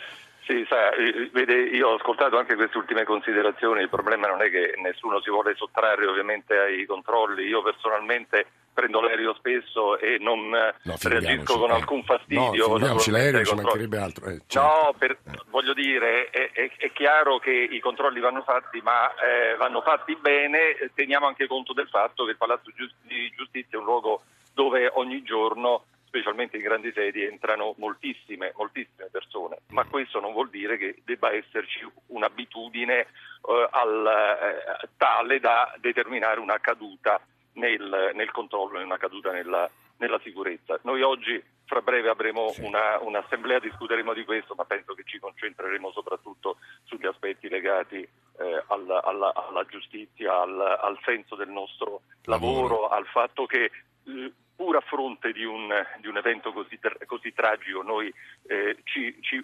Sì, 0.47 0.65
sa, 0.69 0.91
eh, 0.95 1.31
vede, 1.33 1.55
io 1.55 1.89
ho 1.89 1.95
ascoltato 1.95 2.37
anche 2.37 2.57
queste 2.57 2.77
ultime 2.77 3.05
considerazioni, 3.05 3.83
il 3.83 3.89
problema 3.89 4.27
non 4.27 4.43
è 4.43 4.51
che 4.51 4.75
nessuno 4.83 5.21
si 5.21 5.31
vuole 5.31 5.55
sottrarre 5.55 6.07
ovviamente 6.07 6.57
ai 6.57 6.87
controlli, 6.87 7.47
io 7.47 7.63
personalmente 7.63 8.47
prendo 8.73 9.01
l'aereo 9.01 9.35
spesso 9.35 9.99
e 9.99 10.19
non 10.19 10.49
no, 10.49 10.97
reagisco 11.03 11.59
con 11.59 11.71
eh. 11.71 11.75
alcun 11.75 12.03
fastidio. 12.05 12.45
No, 12.45 12.53
figuriamoci, 12.53 13.11
l'aereo 13.11 13.45
ci 13.45 13.55
mancherebbe 13.55 13.99
altro. 13.99 14.27
Eh, 14.27 14.43
certo. 14.47 14.69
No, 14.69 14.95
per, 14.97 15.19
voglio 15.49 15.75
dire, 15.75 16.31
è, 16.31 16.51
è, 16.53 16.71
è, 16.77 16.93
chiaro 16.93 17.39
che 17.39 17.51
i 17.51 17.81
controlli 17.81 18.21
vanno 18.21 18.43
fatti, 18.43 18.81
ma 18.81 19.13
eh, 19.15 19.57
vanno 19.57 19.81
fatti 19.83 20.17
bene, 20.17 20.77
teniamo 20.95 21.27
anche 21.27 21.47
conto 21.47 21.73
del 21.73 21.89
fatto 21.89 22.25
che 22.25 22.33
il 22.33 22.37
Palazzo 22.37 22.71
di 23.03 23.33
Giustizia 23.37 23.77
è 23.77 23.81
un 23.81 23.85
luogo 23.85 24.23
dove 24.55 24.91
ogni 24.95 25.23
giorno 25.23 25.85
specialmente 26.11 26.57
in 26.57 26.65
grandi 26.65 26.91
sedi, 26.93 27.25
entrano 27.25 27.75
moltissime, 27.79 28.53
moltissime 28.57 29.09
persone, 29.13 29.59
ma 29.69 29.85
questo 29.85 30.19
non 30.19 30.33
vuol 30.33 30.51
dire 30.51 30.77
che 30.77 31.03
debba 31.05 31.33
esserci 31.33 31.89
un'abitudine 32.07 32.99
eh, 32.99 33.69
al, 33.71 34.07
eh, 34.07 34.89
tale 34.97 35.39
da 35.39 35.73
determinare 35.79 36.41
una 36.41 36.59
caduta 36.59 37.21
nel, 37.55 38.13
nel 38.15 38.31
controllo 38.31 38.79
e 38.79 38.85
una 38.85 38.97
caduta 38.97 39.33
nella, 39.33 39.69
nella, 39.99 40.21
sicurezza. 40.23 40.79
Noi 40.83 41.03
oggi, 41.03 41.43
fra 41.65 41.81
breve, 41.81 42.09
avremo 42.09 42.53
una, 42.59 42.99
un'assemblea, 43.01 43.59
discuteremo 43.59 44.13
di 44.13 44.25
questo, 44.25 44.55
ma 44.55 44.65
penso 44.65 44.95
che 44.95 45.05
ci 45.05 45.19
concentreremo 45.19 45.91
soprattutto 45.93 46.59
sugli 46.85 47.07
aspetti 47.07 47.49
legati 47.49 47.97
eh, 47.97 48.65
alla, 48.69 49.03
alla, 49.03 49.33
alla, 49.35 49.65
giustizia, 49.65 50.41
al, 50.41 50.61
al, 50.61 50.99
senso 51.05 51.35
del 51.35 51.49
nostro 51.49 52.03
lavoro, 52.25 52.89
al 52.89 53.07
fatto 53.07 53.47
che 53.47 53.71
eh, 54.05 54.33
pur 54.61 54.77
a 54.77 54.81
fronte 54.81 55.33
di 55.33 55.43
un, 55.43 55.73
di 56.01 56.07
un 56.07 56.19
evento 56.19 56.53
così, 56.53 56.79
così, 57.07 57.33
tragico, 57.33 57.83
noi 57.83 58.13
eh, 58.47 58.77
ci, 58.85 59.17
ci, 59.23 59.43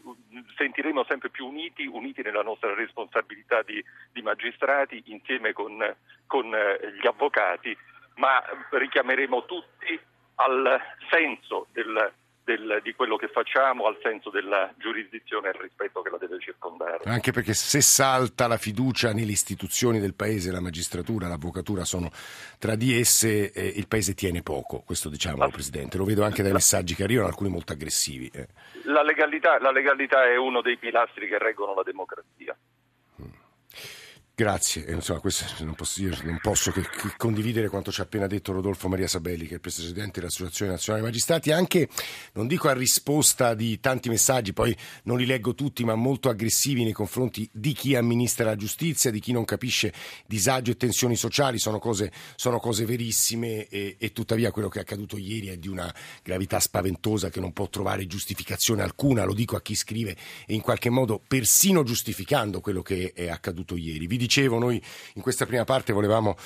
sentiremo 0.59 1.05
sempre 1.05 1.31
più 1.31 1.47
uniti, 1.47 1.87
uniti 1.87 2.21
nella 2.21 2.43
nostra 2.43 2.75
responsabilità 2.75 3.63
di, 3.63 3.83
di 4.13 4.21
magistrati, 4.21 5.03
insieme 5.07 5.55
con, 5.55 5.83
con 6.27 6.55
eh, 6.55 6.93
gli 7.01 7.07
avvocati, 7.07 7.75
ma 8.17 8.43
richiameremo 8.71 9.45
tutti 9.45 9.99
al 10.37 10.81
senso 11.11 11.67
del, 11.73 12.13
del, 12.45 12.81
di 12.83 12.95
quello 12.95 13.17
che 13.17 13.29
facciamo, 13.29 13.87
al 13.87 13.99
senso 14.03 14.31
della 14.31 14.73
giurisdizione 14.79 15.49
e 15.49 15.51
al 15.51 15.61
rispetto 15.61 16.03
che 16.03 16.11
la 16.11 16.19
deve 16.19 16.39
circondare. 16.39 17.05
Anche 17.05 17.33
perché 17.33 17.55
se 17.55 17.81
salta 17.81 18.47
la 18.47 18.57
fiducia 18.57 19.13
nelle 19.13 19.33
istituzioni 19.33 19.99
del 19.99 20.15
Paese, 20.15 20.53
la 20.53 20.61
magistratura, 20.61 21.29
l'avvocatura 21.29 21.85
sono 21.85 22.11
tra 22.59 22.75
di 22.75 22.99
esse, 22.99 23.51
eh, 23.53 23.67
il 23.67 23.89
Paese 23.89 24.15
tiene 24.15 24.43
poco, 24.43 24.83
questo 24.85 25.09
diciamo 25.09 25.43
ah. 25.43 25.49
Presidente, 25.49 25.97
lo 25.97 26.05
vedo 26.05 26.25
anche 26.25 26.43
dai 26.43 26.53
messaggi 26.53 26.95
che 26.95 27.03
arrivano, 27.03 27.29
alcuni 27.29 27.51
molto 27.51 27.73
aggressivi. 27.73 28.31
Eh. 28.33 28.47
La, 28.85 29.03
legalità, 29.03 29.59
la 29.59 29.71
legalità 29.73 30.25
è 30.25 30.37
uno 30.37 30.61
dei 30.61 30.77
pilastri 30.77 31.29
che 31.29 31.39
reggono 31.39 31.75
la 31.75 31.83
democrazia. 31.83 32.57
Grazie, 34.39 34.85
insomma, 34.91 35.23
non 35.61 35.75
posso, 35.75 36.05
non 36.25 36.39
posso 36.43 36.71
che, 36.71 36.83
condividere 37.17 37.71
quanto 37.71 37.91
ci 37.91 38.03
ha 38.03 38.05
appena 38.05 38.27
detto 38.27 38.53
Rodolfo 38.53 38.87
Maria 38.87 39.09
Sabelli, 39.09 39.45
che 39.45 39.53
è 39.53 39.55
il 39.55 39.61
Presidente 39.61 40.21
dell'Associazione 40.21 40.73
Nazionale 40.73 41.07
Magistrati, 41.07 41.53
anche, 41.53 41.89
non 42.35 42.47
dico 42.47 42.69
a 42.69 42.75
risposta 42.75 43.55
di 43.55 43.81
tanti 43.81 44.11
messaggi, 44.11 44.53
poi 44.53 44.77
non 45.05 45.17
li 45.17 45.25
leggo 45.25 45.55
tutti, 45.55 45.85
ma 45.85 45.95
molto 45.95 46.29
aggressivi 46.29 46.85
nei 46.85 46.93
confronti 46.93 47.49
di 47.51 47.73
chi 47.73 47.95
amministra 47.95 48.45
la 48.45 48.57
giustizia, 48.57 49.11
di 49.11 49.21
chi 49.21 49.33
non 49.33 49.47
capisce 49.47 49.91
disagio 50.27 50.73
e 50.73 50.77
tensioni 50.77 51.17
sociali, 51.17 51.59
sono 51.59 51.79
cose, 51.79 52.13
sono 52.35 52.59
cose 52.59 52.85
verissime 52.85 53.67
e, 53.69 53.97
e 53.99 54.13
tuttavia 54.13 54.51
quello 54.51 54.69
che 54.69 54.81
è 54.81 54.83
accaduto 54.83 55.17
ieri 55.17 55.47
è 55.47 55.57
di 55.57 55.69
una 55.69 55.91
gravità 56.23 56.61
spaventosa 56.61 57.31
che 57.31 57.41
non 57.41 57.55
può 57.55 57.71
trovare 57.71 58.07
giustificazione 58.07 58.83
alcuna, 58.83 59.25
lo 59.25 59.33
dico 59.33 59.57
a 59.57 59.63
chi 59.63 59.75
scrive 59.75 60.15
e 60.45 60.53
in 60.53 60.61
qualche 60.61 60.91
modo 60.91 61.23
persino 61.27 61.83
giustificando 61.85 62.61
quello 62.61 62.83
che 62.83 63.13
è 63.15 63.29
accaduto 63.29 63.79
ieri. 63.79 64.07
Vi 64.07 64.25
dicevo, 64.27 64.59
noi 64.59 64.83
in 65.15 65.23
questa 65.23 65.47
prima 65.47 65.65
parte 65.65 65.93
volevamo 65.93 66.37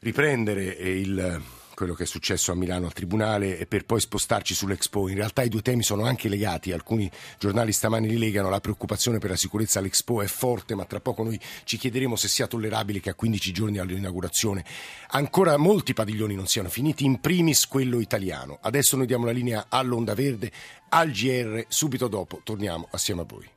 riprendere 0.00 0.64
il 0.64 1.42
quello 1.78 1.94
che 1.94 2.02
è 2.02 2.06
successo 2.06 2.50
a 2.50 2.56
Milano 2.56 2.86
al 2.86 2.92
Tribunale 2.92 3.56
e 3.56 3.64
per 3.66 3.84
poi 3.84 4.00
spostarci 4.00 4.52
sull'Expo. 4.52 5.08
In 5.08 5.14
realtà 5.14 5.42
i 5.44 5.48
due 5.48 5.62
temi 5.62 5.84
sono 5.84 6.04
anche 6.04 6.28
legati, 6.28 6.72
alcuni 6.72 7.08
giornali 7.38 7.70
stamani 7.70 8.08
li 8.08 8.18
legano, 8.18 8.50
la 8.50 8.58
preoccupazione 8.58 9.18
per 9.18 9.30
la 9.30 9.36
sicurezza 9.36 9.78
all'Expo 9.78 10.20
è 10.20 10.26
forte, 10.26 10.74
ma 10.74 10.84
tra 10.86 10.98
poco 10.98 11.22
noi 11.22 11.38
ci 11.62 11.76
chiederemo 11.76 12.16
se 12.16 12.26
sia 12.26 12.48
tollerabile 12.48 12.98
che 12.98 13.10
a 13.10 13.14
15 13.14 13.52
giorni 13.52 13.76
dall'inaugurazione 13.76 14.64
ancora 15.10 15.56
molti 15.56 15.94
padiglioni 15.94 16.34
non 16.34 16.48
siano 16.48 16.68
finiti, 16.68 17.04
in 17.04 17.20
primis 17.20 17.68
quello 17.68 18.00
italiano. 18.00 18.58
Adesso 18.60 18.96
noi 18.96 19.06
diamo 19.06 19.26
la 19.26 19.30
linea 19.30 19.66
all'Onda 19.68 20.14
Verde, 20.14 20.50
al 20.88 21.12
GR, 21.12 21.64
subito 21.68 22.08
dopo 22.08 22.40
torniamo 22.42 22.88
assieme 22.90 23.20
a 23.20 23.24
voi. 23.24 23.48